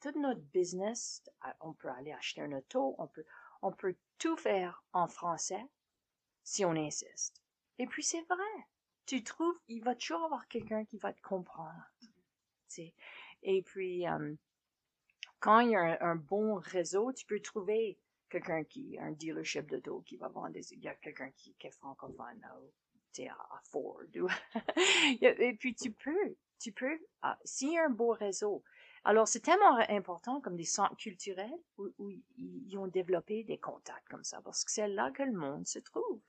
tout 0.00 0.20
notre 0.20 0.40
business. 0.40 1.22
Euh, 1.44 1.50
on 1.60 1.72
peut 1.74 1.90
aller 1.90 2.12
acheter 2.12 2.42
un 2.42 2.52
auto, 2.52 2.94
on 2.98 3.06
peut, 3.08 3.24
on 3.62 3.72
peut 3.72 3.96
tout 4.18 4.36
faire 4.36 4.82
en 4.92 5.08
français 5.08 5.66
si 6.42 6.64
on 6.64 6.72
insiste. 6.72 7.42
Et 7.78 7.86
puis 7.86 8.02
c'est 8.02 8.22
vrai. 8.22 8.66
Tu 9.06 9.22
trouves, 9.22 9.58
il 9.68 9.82
va 9.84 9.94
toujours 9.94 10.24
avoir 10.24 10.48
quelqu'un 10.48 10.84
qui 10.84 10.98
va 10.98 11.12
te 11.12 11.20
comprendre. 11.22 11.92
sais. 12.68 12.92
Et 13.42 13.62
puis, 13.62 14.06
euh, 14.08 14.34
quand 15.38 15.60
il 15.60 15.70
y 15.70 15.76
a 15.76 16.02
un, 16.02 16.16
bon 16.16 16.56
réseau, 16.56 17.12
tu 17.12 17.24
peux 17.26 17.40
trouver 17.40 17.98
quelqu'un 18.28 18.64
qui, 18.64 18.98
un 18.98 19.12
dealership 19.12 19.66
d'auto 19.66 20.00
qui 20.00 20.16
va 20.16 20.28
vendre 20.28 20.50
des, 20.50 20.72
il 20.72 20.82
y 20.82 20.88
a 20.88 20.94
quelqu'un 20.96 21.30
qui, 21.30 21.54
est 21.60 21.70
francophone, 21.70 22.44
tu 23.12 23.22
sais, 23.22 23.28
à, 23.28 23.60
Ford. 23.70 24.02
et 25.20 25.56
puis 25.60 25.74
tu 25.74 25.92
peux, 25.92 26.36
tu 26.58 26.72
peux, 26.72 26.98
ah, 27.22 27.38
s'il 27.44 27.74
y 27.74 27.78
a 27.78 27.84
un 27.84 27.90
beau 27.90 28.10
réseau, 28.10 28.64
alors, 29.06 29.28
c'est 29.28 29.38
tellement 29.38 29.76
important 29.88 30.40
comme 30.40 30.56
des 30.56 30.64
centres 30.64 30.96
culturels 30.96 31.60
où, 31.78 32.10
ils 32.36 32.76
ont 32.76 32.88
développé 32.88 33.44
des 33.44 33.56
contacts 33.56 34.08
comme 34.08 34.24
ça, 34.24 34.42
parce 34.42 34.64
que 34.64 34.72
c'est 34.72 34.88
là 34.88 35.12
que 35.12 35.22
le 35.22 35.32
monde 35.32 35.64
se 35.64 35.78
trouve. 35.78 36.20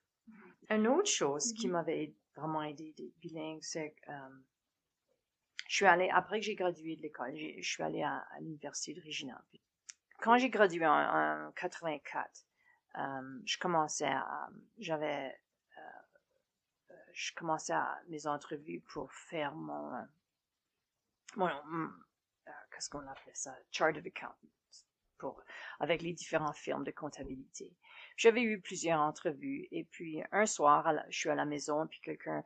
Une 0.69 0.87
autre 0.87 1.09
chose 1.09 1.53
qui 1.53 1.67
mm-hmm. 1.67 1.71
m'avait 1.71 2.13
vraiment 2.35 2.61
aidé 2.61 2.93
des 2.97 3.13
bilingues, 3.19 3.63
c'est 3.63 3.91
que 3.91 4.11
euh, 4.11 4.29
je 5.67 5.75
suis 5.75 5.85
allée, 5.85 6.09
après 6.09 6.39
que 6.39 6.45
j'ai 6.45 6.55
gradué 6.55 6.95
de 6.95 7.01
l'école, 7.01 7.35
je 7.35 7.67
suis 7.67 7.83
allée 7.83 8.03
à, 8.03 8.25
l'université 8.39 8.93
de 8.93 9.05
Regina. 9.05 9.43
Quand 10.19 10.37
j'ai 10.37 10.49
gradué 10.49 10.85
en, 10.85 11.51
84, 11.55 12.45
euh, 12.97 13.39
je 13.45 13.57
commençais 13.57 14.05
à, 14.07 14.49
j'avais, 14.79 15.37
euh, 15.77 16.93
je 17.13 17.33
commençais 17.33 17.73
à 17.73 17.99
mes 18.07 18.25
entrevues 18.27 18.81
pour 18.81 19.11
faire 19.11 19.53
mon, 19.53 19.91
mon, 21.35 21.49
qu'est-ce 22.71 22.89
qu'on 22.89 23.05
appelait 23.07 23.33
ça, 23.33 23.55
chart 23.71 23.95
of 23.97 24.05
accountant. 24.05 24.47
Avec 25.79 26.01
les 26.01 26.13
différentes 26.13 26.57
firmes 26.57 26.83
de 26.83 26.91
comptabilité. 26.91 27.75
J'avais 28.15 28.41
eu 28.41 28.59
plusieurs 28.59 28.99
entrevues 28.99 29.67
et 29.71 29.83
puis 29.85 30.21
un 30.31 30.45
soir, 30.45 30.93
je 31.09 31.17
suis 31.17 31.29
à 31.29 31.35
la 31.35 31.45
maison 31.45 31.87
puis 31.87 31.99
quelqu'un 32.01 32.43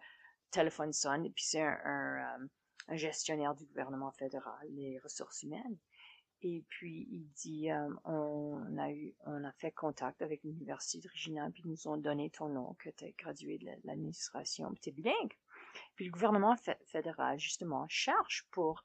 téléphone 0.51 0.93
sonne 0.93 1.25
et 1.25 1.29
puis 1.29 1.43
c'est 1.43 1.61
un, 1.61 2.49
un, 2.87 2.95
gestionnaire 2.95 3.55
du 3.55 3.65
gouvernement 3.65 4.11
fédéral, 4.11 4.67
les 4.69 4.99
ressources 4.99 5.43
humaines. 5.43 5.77
Et 6.43 6.65
puis 6.69 7.07
il 7.11 7.27
dit, 7.35 7.69
on 8.03 8.77
a 8.77 8.91
eu, 8.91 9.13
on 9.25 9.43
a 9.43 9.51
fait 9.53 9.71
contact 9.71 10.21
avec 10.23 10.43
l'université 10.43 10.99
de 10.99 11.11
Regina, 11.11 11.49
puis 11.51 11.61
ils 11.63 11.69
nous 11.69 11.87
ont 11.87 11.97
donné 11.97 12.31
ton 12.31 12.49
nom, 12.49 12.75
que 12.79 12.89
tu 12.89 13.05
es 13.05 13.15
gradué 13.17 13.59
de 13.59 13.67
l'administration, 13.83 14.73
tu 14.81 14.89
es 14.89 14.91
bilingue. 14.91 15.37
Puis 15.95 16.05
le 16.05 16.11
gouvernement 16.11 16.55
fédéral, 16.87 17.39
justement, 17.39 17.85
cherche 17.87 18.47
pour 18.51 18.83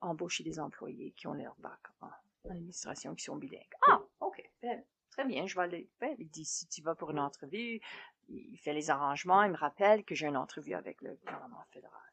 embaucher 0.00 0.44
des 0.44 0.58
employés 0.58 1.12
qui 1.12 1.26
ont 1.26 1.34
leur 1.34 1.54
bac 1.58 1.80
en 2.00 2.08
administration, 2.50 3.14
qui 3.14 3.24
sont 3.24 3.36
bilingues. 3.36 3.74
Ah, 3.88 4.00
ok, 4.20 4.42
ben, 4.62 4.84
très 5.10 5.24
bien, 5.24 5.46
je 5.46 5.54
vais 5.56 5.62
aller. 5.62 5.90
Ben, 6.00 6.14
il 6.18 6.28
dit, 6.28 6.44
si 6.44 6.66
tu 6.66 6.82
vas 6.82 6.94
pour 6.94 7.10
une 7.10 7.18
entrevue, 7.18 7.80
il 8.28 8.58
fait 8.58 8.72
les 8.72 8.90
arrangements, 8.90 9.42
il 9.42 9.52
me 9.52 9.56
rappelle 9.56 10.04
que 10.04 10.14
j'ai 10.14 10.26
une 10.26 10.36
entrevue 10.36 10.74
avec 10.74 11.00
le 11.02 11.14
gouvernement 11.16 11.64
fédéral. 11.70 12.12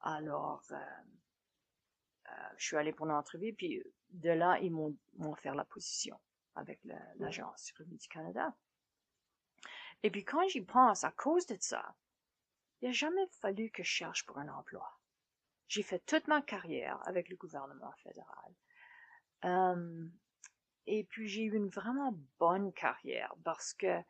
Alors, 0.00 0.62
euh, 0.72 0.76
euh, 2.28 2.48
je 2.56 2.66
suis 2.66 2.76
allée 2.76 2.92
pour 2.92 3.06
une 3.06 3.12
entrevue, 3.12 3.52
puis 3.52 3.82
de 4.10 4.30
là, 4.30 4.58
ils 4.60 4.72
m'ont 4.72 4.96
offert 5.20 5.54
la 5.54 5.64
position 5.64 6.18
avec 6.54 6.80
l'agence 7.16 7.72
Revenu 7.78 7.96
du 7.96 8.08
Canada. 8.08 8.54
Et 10.02 10.10
puis 10.10 10.24
quand 10.24 10.46
j'y 10.48 10.60
pense, 10.60 11.04
à 11.04 11.12
cause 11.12 11.46
de 11.46 11.56
ça, 11.60 11.94
il 12.80 12.88
n'a 12.88 12.92
jamais 12.92 13.26
fallu 13.40 13.70
que 13.70 13.82
je 13.82 13.88
cherche 13.88 14.26
pour 14.26 14.38
un 14.38 14.48
emploi. 14.48 14.98
J'ai 15.68 15.82
fait 15.82 16.00
toute 16.00 16.26
ma 16.26 16.42
carrière 16.42 17.00
avec 17.06 17.28
le 17.28 17.36
gouvernement 17.36 17.92
fédéral. 18.02 18.54
Et 19.44 21.04
puis 21.04 21.28
j'ai 21.28 21.42
eu 21.42 21.56
une 21.56 21.68
vraiment 21.68 22.18
bonne 22.38 22.72
carrière 22.72 23.34
parce 23.44 23.72
que 23.74 24.00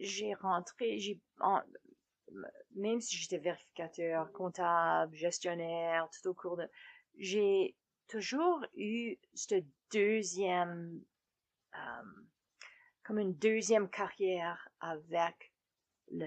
j'ai 0.00 0.34
rentré, 0.34 0.98
j'ai, 0.98 1.20
même 2.74 3.00
si 3.00 3.16
j'étais 3.16 3.38
vérificateur, 3.38 4.32
comptable, 4.32 5.14
gestionnaire, 5.14 6.08
tout 6.10 6.28
au 6.28 6.34
cours 6.34 6.56
de, 6.56 6.68
j'ai 7.18 7.76
toujours 8.08 8.64
eu 8.74 9.16
cette 9.34 9.66
deuxième, 9.92 11.00
comme 13.04 13.18
une 13.18 13.34
deuxième 13.34 13.88
carrière 13.88 14.68
avec 14.80 15.52
le, 16.10 16.26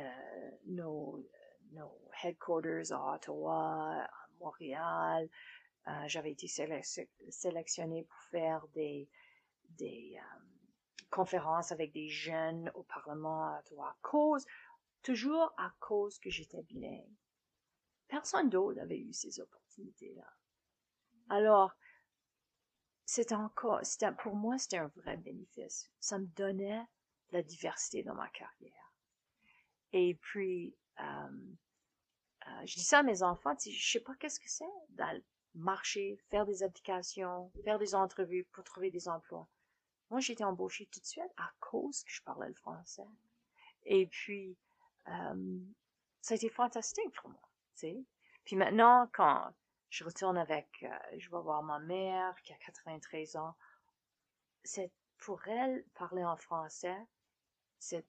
nos, 0.67 1.23
nos 1.71 2.09
headquarters 2.23 2.91
à 2.91 3.15
Ottawa, 3.15 4.03
à 4.03 4.27
Montréal. 4.39 5.29
Euh, 5.87 6.07
j'avais 6.07 6.31
été 6.31 6.47
sélectionnée 6.47 8.03
pour 8.03 8.21
faire 8.23 8.67
des, 8.69 9.09
euh, 9.81 10.19
conférences 11.09 11.71
avec 11.71 11.93
des 11.93 12.09
jeunes 12.09 12.69
au 12.75 12.83
Parlement 12.83 13.45
à 13.53 13.59
Ottawa 13.59 13.89
à 13.89 13.97
cause, 14.01 14.45
toujours 15.01 15.53
à 15.57 15.73
cause 15.79 16.19
que 16.19 16.29
j'étais 16.29 16.61
bilingue. 16.63 17.15
Personne 18.09 18.49
d'autre 18.49 18.81
avait 18.81 18.99
eu 18.99 19.13
ces 19.13 19.39
opportunités-là. 19.39 20.29
Alors, 21.29 21.73
c'était 23.05 23.35
encore, 23.35 23.81
pour 24.21 24.35
moi, 24.35 24.57
c'était 24.57 24.77
un 24.77 24.91
vrai 24.95 25.15
bénéfice. 25.15 25.89
Ça 25.99 26.19
me 26.19 26.25
donnait 26.27 26.83
la 27.31 27.41
diversité 27.41 28.03
dans 28.03 28.15
ma 28.15 28.29
carrière. 28.29 28.93
Et 29.93 30.15
puis, 30.15 30.75
euh, 30.99 31.03
euh, 32.47 32.65
je 32.65 32.75
dis 32.75 32.83
ça 32.83 32.99
à 32.99 33.03
mes 33.03 33.23
enfants, 33.23 33.55
je 33.59 33.91
sais 33.91 34.01
pas 34.01 34.15
qu'est-ce 34.15 34.39
que 34.39 34.49
c'est 34.49 34.65
marcher, 35.57 36.17
faire 36.29 36.45
des 36.45 36.63
applications, 36.63 37.51
faire 37.63 37.79
des 37.79 37.95
entrevues 37.95 38.45
pour 38.45 38.63
trouver 38.63 38.91
des 38.91 39.07
emplois. 39.07 39.47
Moi, 40.09 40.19
j'ai 40.19 40.33
été 40.33 40.43
embauchée 40.43 40.85
tout 40.87 40.99
de 40.99 41.05
suite 41.05 41.33
à 41.37 41.51
cause 41.59 42.03
que 42.03 42.11
je 42.11 42.23
parlais 42.23 42.47
le 42.47 42.53
français. 42.53 43.07
Et 43.83 44.07
puis, 44.07 44.57
euh, 45.07 45.59
ça 46.21 46.33
a 46.33 46.37
été 46.37 46.49
fantastique 46.49 47.11
pour 47.13 47.29
moi. 47.29 47.41
Puis 48.45 48.55
maintenant, 48.55 49.09
quand 49.13 49.53
je 49.89 50.03
retourne 50.03 50.37
avec, 50.37 50.67
euh, 50.83 50.97
je 51.17 51.29
vais 51.29 51.41
voir 51.41 51.63
ma 51.63 51.79
mère 51.79 52.35
qui 52.43 52.53
a 52.53 52.57
93 52.57 53.35
ans. 53.35 53.55
C'est 54.63 54.91
pour 55.19 55.47
elle 55.47 55.83
parler 55.95 56.23
en 56.23 56.37
français, 56.37 56.97
c'est 57.79 58.05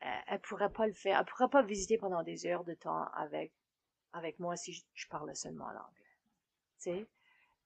elle, 0.00 0.40
pourrait 0.40 0.72
pas 0.72 0.86
le 0.86 0.92
faire, 0.92 1.18
elle 1.18 1.24
pourrait 1.24 1.48
pas 1.48 1.62
visiter 1.62 1.98
pendant 1.98 2.22
des 2.22 2.46
heures 2.46 2.64
de 2.64 2.74
temps 2.74 3.04
avec 3.14 3.52
avec 4.12 4.38
moi 4.38 4.56
si 4.56 4.84
je, 4.94 5.08
parlais 5.08 5.34
seulement 5.34 5.70
l'anglais. 5.70 6.05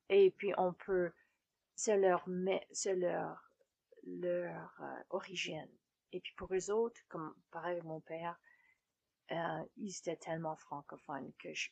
Et 0.08 0.30
puis 0.30 0.52
on 0.58 0.72
peut 0.72 1.12
c'est 1.74 1.96
leur 1.96 2.26
c'est 2.72 2.96
leur 2.96 3.50
leur 4.04 4.76
euh, 4.80 5.02
origine. 5.10 5.68
Et 6.12 6.20
puis 6.20 6.32
pour 6.36 6.52
eux 6.54 6.70
autres, 6.70 7.00
comme 7.08 7.34
pareil 7.50 7.72
avec 7.72 7.84
mon 7.84 8.00
père, 8.00 8.38
euh, 9.32 9.64
ils 9.76 9.96
étaient 9.96 10.16
tellement 10.16 10.56
francophones 10.56 11.32
que 11.38 11.52
je, 11.54 11.70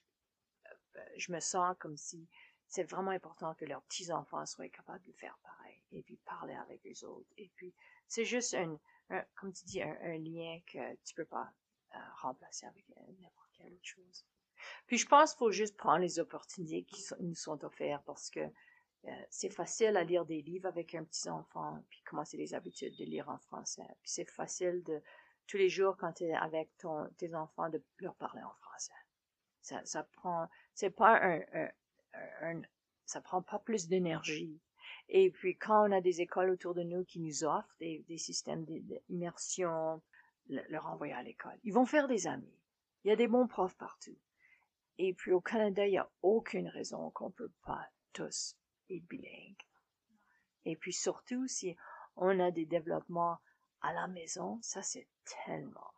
euh, 0.97 1.01
je 1.17 1.33
me 1.33 1.41
sens 1.41 1.75
comme 1.79 1.97
si 1.97 2.29
c'est 2.69 2.85
vraiment 2.85 3.11
important 3.11 3.55
que 3.55 3.65
leurs 3.65 3.83
petits-enfants 3.83 4.47
soient 4.47 4.69
capables 4.69 5.05
de 5.05 5.13
faire 5.13 5.37
pareil 5.43 5.83
et 5.91 6.03
puis 6.03 6.17
parler 6.19 6.55
avec 6.55 6.85
les 6.85 7.03
autres. 7.03 7.29
Et 7.37 7.51
puis, 7.57 7.75
c'est 8.07 8.25
juste 8.25 8.55
un, 8.55 8.79
comme 9.35 9.53
tu 9.53 9.65
dis, 9.65 9.83
un, 9.83 10.19
lien 10.19 10.61
que 10.67 10.95
tu 11.05 11.15
peux 11.15 11.25
pas 11.25 11.51
euh, 11.95 11.99
remplacer 12.17 12.67
avec 12.67 12.85
n'importe 13.21 13.51
quelle 13.55 13.73
autre 13.73 13.85
chose. 13.85 14.25
Puis, 14.87 14.99
je 14.99 15.07
pense 15.07 15.33
qu'il 15.33 15.39
faut 15.39 15.51
juste 15.51 15.77
prendre 15.77 16.01
les 16.01 16.19
opportunités 16.19 16.85
qui 16.85 17.03
nous 17.21 17.35
sont 17.35 17.65
offertes 17.65 18.05
parce 18.05 18.31
que 18.31 18.41
c'est 19.31 19.51
facile 19.51 19.97
à 19.97 20.05
lire 20.05 20.25
des 20.25 20.43
livres 20.43 20.69
avec 20.69 20.95
un 20.95 21.05
petit 21.05 21.29
enfant, 21.29 21.83
puis 21.89 22.03
commencer 22.03 22.37
les 22.37 22.55
habitudes 22.55 22.97
de 22.97 23.05
lire 23.05 23.29
en 23.29 23.39
français. 23.39 23.87
Puis 24.03 24.11
c'est 24.11 24.29
facile 24.29 24.83
de 24.85 25.01
tous 25.47 25.57
les 25.57 25.69
jours 25.69 25.97
quand 25.97 26.13
tu 26.13 26.25
es 26.25 26.35
avec 26.35 26.77
ton, 26.79 27.09
tes 27.17 27.35
enfants 27.35 27.69
de 27.71 27.83
leur 27.99 28.15
parler 28.17 28.43
en 28.43 28.53
français. 28.61 28.93
Ça, 29.63 29.85
ça 29.85 30.03
prend, 30.03 30.49
c'est 30.75 30.91
pas 30.91 31.19
un, 31.23 31.41
un, 32.43 32.63
ça 33.05 33.21
prend 33.21 33.43
pas 33.43 33.59
plus 33.59 33.89
d'énergie. 33.89 34.61
Et 35.09 35.31
puis 35.31 35.57
quand 35.57 35.89
on 35.89 35.93
a 35.93 36.01
des 36.01 36.21
écoles 36.21 36.51
autour 36.51 36.75
de 36.75 36.83
nous 36.83 37.05
qui 37.05 37.21
nous 37.21 37.45
offrent 37.45 37.77
des, 37.79 38.05
des 38.09 38.19
systèmes 38.19 38.65
d'immersion, 38.65 40.03
leur 40.49 40.87
envoyer 40.87 41.13
à 41.13 41.23
l'école. 41.23 41.59
Ils 41.65 41.73
vont 41.73 41.85
faire 41.85 42.09
des 42.09 42.27
amis. 42.27 42.59
Il 43.05 43.09
y 43.09 43.13
a 43.13 43.17
des 43.17 43.29
bons 43.29 43.47
profs 43.47 43.77
partout. 43.77 44.17
Et 44.99 45.15
puis 45.15 45.33
au 45.33 45.41
Canada, 45.41 45.87
il 45.87 45.93
n'y 45.93 45.99
a 45.99 46.11
aucune 46.23 46.69
raison 46.69 47.11
qu'on 47.11 47.31
peut 47.31 47.53
pas 47.65 47.89
tous 48.13 48.57
être 48.91 49.07
bilingues. 49.07 49.67
Et 50.65 50.77
puis 50.77 50.93
surtout 50.93 51.47
si 51.47 51.77
on 52.17 52.41
a 52.41 52.51
des 52.51 52.67
développements 52.67 53.39
à 53.81 53.93
la 53.93 54.09
maison, 54.09 54.59
ça 54.61 54.83
c'est 54.83 55.09
tellement, 55.25 55.95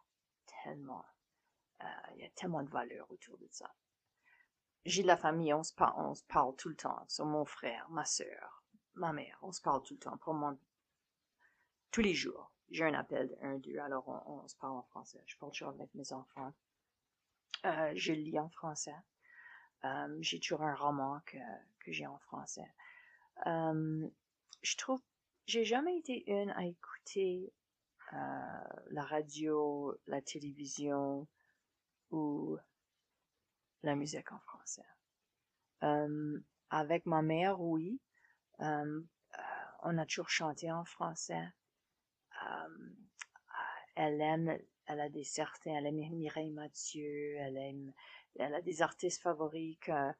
tellement, 0.62 1.04
euh, 1.82 1.86
il 2.14 2.22
y 2.22 2.26
a 2.26 2.30
tellement 2.30 2.62
de 2.62 2.70
valeur 2.70 3.10
autour 3.10 3.38
de 3.38 3.48
ça 3.50 3.74
j'ai 4.84 5.02
de 5.02 5.06
la 5.06 5.16
famille, 5.16 5.52
on 5.52 5.62
se, 5.62 5.74
parle, 5.74 5.94
on 5.98 6.14
se 6.14 6.24
parle 6.24 6.54
tout 6.56 6.68
le 6.68 6.76
temps. 6.76 7.04
Sur 7.08 7.26
mon 7.26 7.44
frère, 7.44 7.88
ma 7.90 8.04
soeur, 8.04 8.64
ma 8.94 9.12
mère, 9.12 9.38
on 9.42 9.52
se 9.52 9.60
parle 9.60 9.82
tout 9.82 9.94
le 9.94 10.00
temps. 10.00 10.16
Pour 10.18 10.34
moi, 10.34 10.56
tous 11.90 12.00
les 12.00 12.14
jours. 12.14 12.52
J'ai 12.70 12.84
un 12.84 12.94
appel 12.94 13.28
de 13.28 13.36
1, 13.42 13.58
2, 13.58 13.78
alors 13.78 14.06
on, 14.08 14.46
se 14.46 14.56
parle 14.56 14.76
en 14.76 14.82
français. 14.84 15.20
Je 15.26 15.36
parle 15.36 15.50
toujours 15.50 15.70
avec 15.70 15.92
mes 15.94 16.12
enfants. 16.12 16.52
Euh, 17.66 17.92
je 17.94 18.12
lis 18.12 18.38
en 18.38 18.48
français. 18.48 18.94
Euh, 19.84 20.16
j'ai 20.20 20.40
toujours 20.40 20.62
un 20.62 20.74
roman 20.74 21.20
que, 21.26 21.38
que 21.80 21.92
j'ai 21.92 22.06
en 22.06 22.18
français. 22.18 22.72
Euh, 23.46 24.08
je 24.62 24.76
trouve, 24.76 25.00
j'ai 25.46 25.64
jamais 25.64 25.96
été 25.98 26.30
une 26.30 26.50
à 26.50 26.64
écouter 26.64 27.52
la 28.90 29.04
radio, 29.04 29.96
la 30.08 30.20
télévision 30.20 31.28
ou 32.10 32.58
la 33.84 33.94
musique 33.94 34.32
en 34.32 34.40
français. 34.40 34.84
Avec 36.70 37.06
ma 37.06 37.22
mère, 37.22 37.60
oui. 37.60 38.00
On 38.58 39.96
a 39.96 40.06
toujours 40.06 40.28
chanté 40.28 40.72
en 40.72 40.84
français. 40.84 41.52
Elle 43.94 44.20
aime, 44.20 44.58
elle 44.90 45.00
a 45.00 45.08
des 45.08 45.24
certains, 45.24 45.76
elle 45.76 45.86
aime 45.86 46.16
Mireille 46.16 46.50
Mathieu, 46.50 47.36
elle 47.36 47.56
aime, 47.56 47.92
elle 48.38 48.54
a 48.54 48.60
des 48.60 48.82
artistes 48.82 49.22
favoris 49.22 49.78
que 49.80 50.12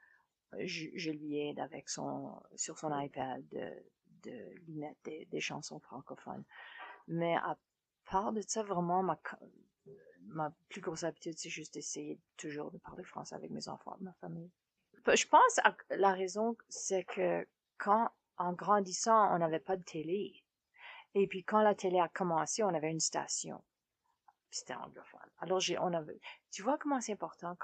je, 0.59 1.11
lui 1.11 1.39
aide 1.39 1.61
avec 1.61 1.89
son, 1.89 2.41
sur 2.57 2.79
son 2.79 2.97
iPad 2.99 3.47
de, 3.49 3.71
de 4.23 4.55
lui 4.67 4.75
mettre 4.75 5.01
des, 5.05 5.41
chansons 5.41 5.81
francophones. 5.81 6.45
Mais 7.09 7.37
à 7.37 7.59
part 8.11 8.33
de 8.33 8.41
ça, 8.41 8.63
vraiment, 8.63 9.03
ma, 9.03 9.19
ma 10.23 10.53
plus 10.69 10.81
grosse 10.81 11.05
habitude, 11.05 11.35
c'est 11.37 11.51
juste 11.51 11.75
d'essayer 11.75 12.19
toujours 12.37 12.71
de 12.71 12.79
parler 12.79 13.05
français 13.05 13.35
avec 13.35 13.51
mes 13.51 13.69
enfants, 13.69 13.97
ma 14.01 14.13
famille. 14.15 14.51
Je 15.07 15.27
pense 15.27 15.57
que 15.57 15.95
la 15.95 16.13
raison, 16.13 16.57
c'est 16.69 17.05
que 17.05 17.47
quand, 17.79 18.11
en 18.37 18.53
grandissant, 18.53 19.35
on 19.35 19.39
n'avait 19.39 19.61
pas 19.61 19.77
de 19.77 19.83
télé. 19.83 20.45
Et 21.15 21.27
puis 21.27 21.43
quand 21.43 21.63
la 21.63 21.75
télé 21.75 21.99
a 21.99 22.09
commencé, 22.09 22.63
on 22.63 22.69
avait 22.69 22.91
une 22.91 23.01
station. 23.01 23.63
C'était 24.51 24.75
anglophone. 24.75 25.21
Alors 25.39 25.61
j'ai, 25.61 25.79
on 25.79 25.93
avait, 25.93 26.21
tu 26.51 26.63
vois 26.63 26.77
comment 26.79 27.01
c'est 27.01 27.13
important 27.13 27.57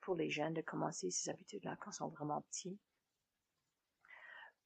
pour 0.00 0.16
les 0.16 0.30
jeunes 0.30 0.54
de 0.54 0.60
commencer 0.60 1.10
ces 1.10 1.30
habitudes-là 1.30 1.76
quand 1.80 1.90
ils 1.90 1.94
sont 1.94 2.08
vraiment 2.08 2.40
petits? 2.42 2.78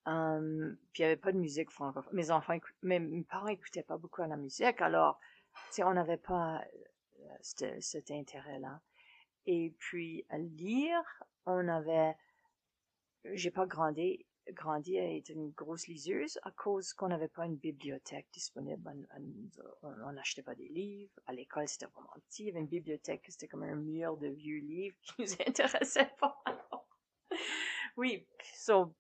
Puis 0.07 0.13
il 0.13 1.01
n'y 1.01 1.05
avait 1.05 1.17
pas 1.17 1.33
de 1.33 1.39
musique 1.39 1.71
francophone. 1.71 2.15
Mes 2.15 2.31
enfants, 2.31 2.57
mes, 2.83 3.25
parents 3.25 3.47
n'écoutaient 3.47 3.83
pas 3.83 3.99
beaucoup 3.99 4.23
à 4.23 4.29
la 4.29 4.37
musique, 4.37 4.81
alors, 4.81 5.19
on 5.79 5.95
n'avait 5.95 6.17
pas 6.17 6.63
euh, 7.63 7.79
cet 7.81 8.11
intérêt-là. 8.11 8.81
Et 9.47 9.75
puis, 9.79 10.25
à 10.29 10.39
lire, 10.39 11.03
on 11.45 11.67
avait, 11.69 12.15
j'ai 13.25 13.51
pas 13.51 13.67
grandi, 13.67 14.26
grandi 14.53 14.99
à 14.99 15.17
être 15.17 15.31
une 15.31 15.51
grosse 15.51 15.87
liseuse 15.89 16.39
à 16.43 16.51
cause 16.51 16.93
qu'on 16.93 17.09
n'avait 17.09 17.29
pas 17.29 17.47
une 17.47 17.57
bibliothèque 17.57 18.29
disponible. 18.33 19.07
On 19.83 20.13
n'achetait 20.13 20.43
pas 20.43 20.55
des 20.55 20.69
livres. 20.69 21.19
À 21.27 21.33
l'école, 21.33 21.69
c'était 21.69 21.87
vraiment 21.87 22.13
petit. 22.29 22.45
Il 22.45 22.47
y 22.47 22.51
avait 22.51 22.61
une 22.61 22.67
bibliothèque, 22.67 23.25
c'était 23.29 23.49
comme 23.49 23.63
un 23.63 23.75
mur 23.75 24.17
de 24.17 24.29
vieux 24.29 24.61
livres 24.61 24.97
qui 25.03 25.15
nous 25.19 25.33
intéressaient 25.47 26.15
pas. 26.19 26.43
oui, 27.97 28.27
so, 28.55 28.95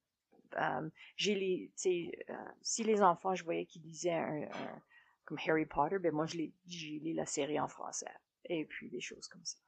um, 0.56 0.90
j'ai 1.16 1.70
euh, 1.86 2.34
si 2.62 2.84
les 2.84 3.02
enfants, 3.02 3.34
je 3.34 3.44
voyais 3.44 3.66
qu'ils 3.66 3.82
lisaient 3.82 4.48
comme 5.24 5.38
Harry 5.46 5.66
Potter, 5.66 5.98
ben 5.98 6.12
moi, 6.12 6.26
je 6.26 6.36
lis 6.36 7.14
la 7.14 7.26
série 7.26 7.60
en 7.60 7.68
français. 7.68 8.12
Et 8.48 8.64
puis, 8.64 8.90
des 8.90 9.00
choses 9.00 9.26
comme 9.28 9.44
ça. 9.44 9.58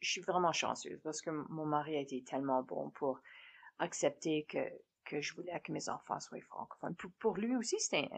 Je 0.00 0.10
suis 0.10 0.20
vraiment 0.22 0.52
chanceuse 0.52 1.00
parce 1.02 1.20
que 1.20 1.30
mon 1.30 1.66
mari 1.66 1.96
a 1.96 2.00
été 2.00 2.22
tellement 2.22 2.62
bon 2.62 2.90
pour 2.90 3.20
accepter 3.80 4.44
que, 4.44 4.58
que 5.04 5.20
je 5.20 5.34
voulais 5.34 5.58
que 5.60 5.72
mes 5.72 5.88
enfants 5.88 6.20
soient 6.20 6.40
francophones. 6.42 6.94
Pour, 7.18 7.36
lui 7.36 7.56
aussi, 7.56 7.78
c'était 7.80 8.08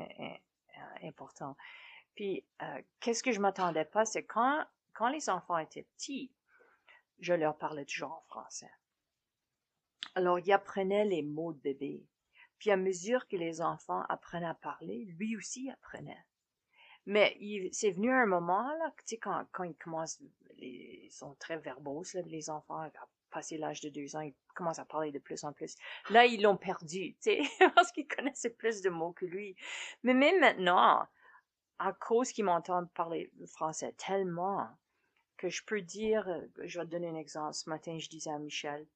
important. 1.02 1.56
Puis, 2.14 2.44
euh, 2.60 2.82
qu'est-ce 3.00 3.22
que 3.22 3.32
je 3.32 3.40
m'attendais 3.40 3.84
pas, 3.84 4.04
c'est 4.04 4.24
quand, 4.24 4.64
quand 4.92 5.08
les 5.08 5.30
enfants 5.30 5.58
étaient 5.58 5.86
petits, 5.96 6.30
je 7.20 7.32
leur 7.32 7.56
parlais 7.56 7.84
toujours 7.84 8.12
en 8.12 8.22
français. 8.22 8.70
Alors, 10.14 10.38
il 10.38 10.52
apprenait 10.52 11.04
les 11.04 11.22
mots 11.22 11.52
de 11.52 11.60
bébé. 11.60 12.06
Puis, 12.58 12.70
à 12.70 12.76
mesure 12.76 13.26
que 13.28 13.36
les 13.36 13.62
enfants 13.62 14.02
apprenaient 14.08 14.46
à 14.46 14.54
parler, 14.54 15.06
lui 15.16 15.36
aussi 15.36 15.70
apprenait. 15.70 16.24
Mais 17.06 17.36
c'est 17.72 17.90
venu 17.90 18.12
un 18.12 18.26
moment, 18.26 18.68
là, 18.76 18.92
tu 19.06 19.16
quand, 19.16 19.46
quand 19.52 19.64
ils 19.64 19.74
commencent, 19.76 20.20
ils 20.58 21.10
sont 21.10 21.34
très 21.36 21.58
verbaux, 21.58 22.04
les 22.26 22.50
enfants, 22.50 22.88
passer 23.32 23.58
l'âge 23.58 23.80
de 23.80 23.88
deux 23.88 24.14
ans, 24.14 24.20
ils 24.20 24.34
commencent 24.54 24.78
à 24.78 24.84
parler 24.84 25.10
de 25.10 25.18
plus 25.18 25.42
en 25.44 25.52
plus. 25.52 25.74
Là, 26.10 26.26
ils 26.26 26.42
l'ont 26.42 26.56
perdu, 26.56 27.14
tu 27.14 27.16
sais, 27.20 27.40
parce 27.74 27.90
qu'ils 27.90 28.06
connaissaient 28.06 28.50
plus 28.50 28.82
de 28.82 28.90
mots 28.90 29.12
que 29.12 29.26
lui. 29.26 29.56
Mais 30.02 30.14
même 30.14 30.38
maintenant, 30.40 31.06
à 31.78 31.92
cause 31.92 32.30
qu'ils 32.30 32.44
m'entendent 32.44 32.92
parler 32.92 33.32
français 33.46 33.92
tellement, 33.96 34.68
que 35.36 35.48
je 35.48 35.64
peux 35.64 35.80
dire, 35.80 36.24
je 36.62 36.78
vais 36.78 36.86
te 36.86 36.90
donner 36.90 37.08
un 37.08 37.16
exemple. 37.16 37.54
Ce 37.54 37.68
matin, 37.68 37.98
je 37.98 38.08
disais 38.08 38.30
à 38.30 38.38
Michel, 38.38 38.86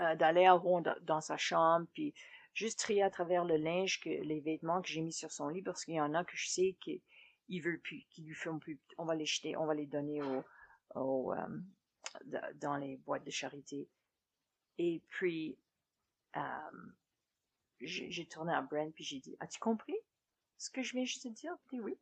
euh, 0.00 0.14
d'aller 0.14 0.46
à 0.46 0.52
rond 0.52 0.82
dans 1.02 1.20
sa 1.20 1.36
chambre, 1.36 1.86
puis 1.92 2.14
juste 2.54 2.78
trier 2.78 3.02
à 3.02 3.10
travers 3.10 3.44
le 3.44 3.56
linge, 3.56 4.00
que 4.00 4.08
les 4.08 4.40
vêtements 4.40 4.80
que 4.80 4.88
j'ai 4.88 5.00
mis 5.00 5.12
sur 5.12 5.32
son 5.32 5.48
lit, 5.48 5.62
parce 5.62 5.84
qu'il 5.84 5.94
y 5.94 6.00
en 6.00 6.14
a 6.14 6.24
que 6.24 6.36
je 6.36 6.48
sais 6.48 6.76
qu'il 6.80 7.62
veut 7.62 7.78
plus, 7.78 8.04
qu'il 8.10 8.26
lui 8.26 8.34
font 8.34 8.60
plus. 8.60 8.78
On 8.96 9.04
va 9.04 9.16
les 9.16 9.26
jeter, 9.26 9.56
on 9.56 9.66
va 9.66 9.74
les 9.74 9.86
donner 9.86 10.22
au, 10.94 11.32
euh, 11.32 11.58
dans 12.54 12.76
les 12.76 12.96
boîtes 12.96 13.24
de 13.24 13.30
charité. 13.30 13.88
Et 14.78 15.02
puis, 15.08 15.56
euh, 16.36 16.40
j'ai 17.80 18.26
tourné 18.26 18.52
à 18.52 18.62
Brent, 18.62 18.92
puis 18.94 19.04
j'ai 19.04 19.20
dit, 19.20 19.36
as-tu 19.40 19.58
compris 19.58 19.96
ce 20.58 20.70
que 20.70 20.82
je 20.82 20.92
viens 20.92 21.04
juste 21.04 21.26
de 21.26 21.32
dire? 21.32 21.56
Dit 21.70 21.80
oui. 21.80 21.98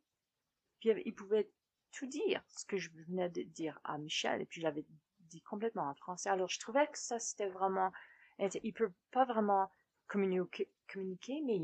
Puis 0.79 0.91
il 1.05 1.13
pouvait 1.13 1.49
tout 1.91 2.05
dire, 2.05 2.43
ce 2.47 2.65
que 2.65 2.77
je 2.77 2.89
venais 2.91 3.29
de 3.29 3.43
dire 3.43 3.79
à 3.83 3.97
Michel, 3.97 4.41
et 4.41 4.45
puis 4.45 4.61
je 4.61 4.65
l'avais 4.65 4.85
dit 5.19 5.41
complètement 5.41 5.89
en 5.89 5.95
français. 5.95 6.29
Alors, 6.29 6.49
je 6.49 6.59
trouvais 6.59 6.87
que 6.87 6.97
ça, 6.97 7.19
c'était 7.19 7.49
vraiment... 7.49 7.91
Il 8.39 8.73
peut 8.73 8.91
pas 9.11 9.25
vraiment 9.25 9.71
communiquer, 10.07 10.69
communiquer 10.91 11.41
mais 11.45 11.57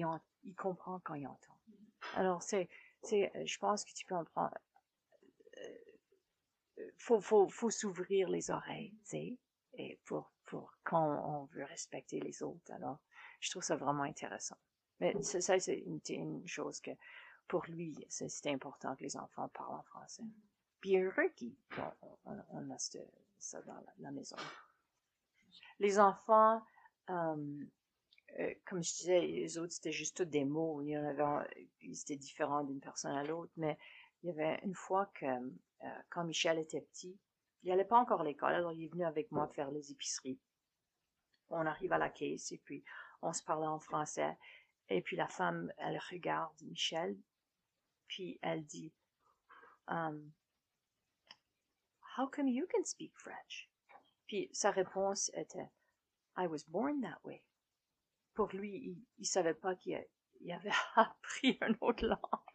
il, 0.43 0.55
comprend 0.55 0.99
quand 0.99 1.15
il 1.15 1.27
entend. 1.27 1.57
Alors, 2.15 2.43
c'est... 2.43 2.69
c'est 3.01 3.31
je 3.45 3.57
pense 3.57 3.83
que 3.83 3.93
tu 3.93 4.05
peux 4.05 4.15
en 4.15 4.25
prendre... 4.25 4.53
Faut, 7.07 7.47
faut, 7.47 7.69
s'ouvrir 7.69 8.27
les 8.27 8.51
oreilles, 8.51 8.91
tu 9.03 9.09
sais, 9.09 9.37
et 9.75 9.97
pour, 10.03 10.29
quand 10.83 11.21
on 11.25 11.45
veut 11.45 11.63
respecter 11.63 12.19
les 12.19 12.43
autres. 12.43 12.69
Alors, 12.73 12.99
je 13.39 13.49
trouve 13.49 13.63
ça 13.63 13.77
vraiment 13.77 14.03
intéressant. 14.03 14.57
Mais 14.99 15.15
ça, 15.21 15.57
c'est 15.59 15.77
une, 15.77 16.45
chose 16.47 16.81
que, 16.81 16.91
pour 17.47 17.65
lui, 17.67 17.95
c'était 18.09 18.51
important 18.51 18.93
que 18.97 19.03
les 19.03 19.15
enfants 19.15 19.47
parlent 19.49 19.75
en 19.75 19.83
français. 19.83 20.23
Puis 20.81 20.97
heureux 20.97 21.31
qu'on 21.73 22.43
on, 22.49 22.71
a 22.71 22.77
ça 22.77 23.61
dans 23.61 23.81
la, 23.99 24.11
maison. 24.11 24.35
Les 25.79 25.99
enfants, 25.99 26.61
euh, 27.09 27.65
euh, 28.39 28.53
comme 28.65 28.83
je 28.83 28.93
disais, 28.93 29.21
les 29.21 29.57
autres, 29.57 29.73
c'était 29.73 29.91
juste 29.91 30.23
des 30.23 30.43
mots. 30.43 30.81
Il 30.81 30.89
y 30.89 30.97
en 30.97 31.05
avait, 31.05 31.47
c'était 31.93 32.17
différent 32.17 32.63
d'une 32.63 32.81
personne 32.81 33.15
à 33.15 33.23
l'autre, 33.23 33.53
mais 33.55 33.77
il 34.23 34.27
y 34.27 34.29
avait 34.31 34.59
une 34.63 34.75
fois 34.75 35.05
que, 35.13 35.25
euh, 35.83 36.01
quand 36.09 36.23
Michel 36.23 36.59
était 36.59 36.81
petit, 36.81 37.19
il 37.63 37.69
n'allait 37.69 37.85
pas 37.85 37.99
encore 37.99 38.21
à 38.21 38.23
l'école, 38.23 38.53
alors 38.53 38.71
il 38.73 38.85
est 38.85 38.91
venu 38.91 39.05
avec 39.05 39.31
moi 39.31 39.47
faire 39.47 39.71
les 39.71 39.91
épiceries. 39.91 40.39
On 41.49 41.65
arrive 41.65 41.93
à 41.93 41.97
la 41.97 42.09
caisse 42.09 42.51
et 42.51 42.57
puis 42.57 42.83
on 43.21 43.33
se 43.33 43.43
parlait 43.43 43.67
en 43.67 43.79
français. 43.79 44.37
Et 44.89 45.01
puis 45.01 45.15
la 45.17 45.27
femme, 45.27 45.71
elle 45.77 45.99
regarde 46.11 46.61
Michel, 46.61 47.17
puis 48.07 48.39
elle 48.41 48.65
dit, 48.65 48.93
um, 49.87 50.31
How 52.17 52.27
come 52.27 52.47
you 52.47 52.65
can 52.71 52.83
speak 52.85 53.13
French? 53.17 53.69
Puis 54.27 54.49
sa 54.51 54.71
réponse 54.71 55.29
était 55.33 55.69
I 56.37 56.47
was 56.47 56.63
born 56.67 57.01
that 57.01 57.19
way. 57.23 57.43
Pour 58.33 58.49
lui, 58.53 58.75
il, 58.75 59.05
il 59.17 59.25
savait 59.25 59.53
pas 59.53 59.75
qu'il 59.75 59.95
avait 60.51 60.71
appris 60.95 61.57
une 61.61 61.77
autre 61.81 62.05
langue. 62.05 62.46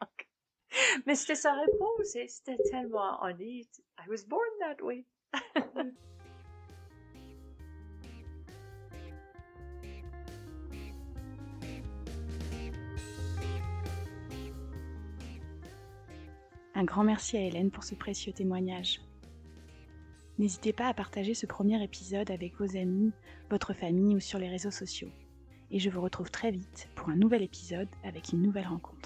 Mais 1.06 1.14
c'était 1.14 1.34
sa 1.34 1.52
réponse 1.52 2.16
et 2.16 2.28
c'était 2.28 2.58
tellement 2.70 3.22
honnête. 3.22 3.82
I 3.98 4.08
was 4.08 4.24
born 4.26 4.42
that 4.60 4.82
way. 4.82 5.04
Un 16.74 16.84
grand 16.84 17.04
merci 17.04 17.36
à 17.36 17.40
Hélène 17.40 17.70
pour 17.70 17.84
ce 17.84 17.94
précieux 17.94 18.32
témoignage. 18.32 19.02
N'hésitez 20.38 20.72
pas 20.72 20.88
à 20.88 20.94
partager 20.94 21.34
ce 21.34 21.46
premier 21.46 21.82
épisode 21.84 22.30
avec 22.30 22.56
vos 22.56 22.76
amis, 22.76 23.12
votre 23.50 23.74
famille 23.74 24.16
ou 24.16 24.20
sur 24.20 24.38
les 24.38 24.48
réseaux 24.48 24.70
sociaux. 24.70 25.10
Et 25.70 25.78
je 25.78 25.90
vous 25.90 26.00
retrouve 26.00 26.30
très 26.30 26.50
vite 26.50 26.88
pour 26.94 27.10
un 27.10 27.16
nouvel 27.16 27.42
épisode 27.42 27.88
avec 28.04 28.32
une 28.32 28.42
nouvelle 28.42 28.66
rencontre. 28.66 29.01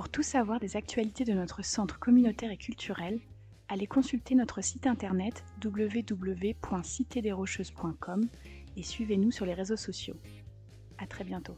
Pour 0.00 0.08
tout 0.08 0.22
savoir 0.22 0.60
des 0.60 0.78
actualités 0.78 1.26
de 1.26 1.34
notre 1.34 1.62
centre 1.62 1.98
communautaire 1.98 2.50
et 2.50 2.56
culturel, 2.56 3.20
allez 3.68 3.86
consulter 3.86 4.34
notre 4.34 4.62
site 4.62 4.86
internet 4.86 5.44
www.citedesrocheuses.com 5.62 8.26
et 8.78 8.82
suivez-nous 8.82 9.30
sur 9.30 9.44
les 9.44 9.52
réseaux 9.52 9.76
sociaux. 9.76 10.16
À 10.96 11.06
très 11.06 11.22
bientôt. 11.22 11.54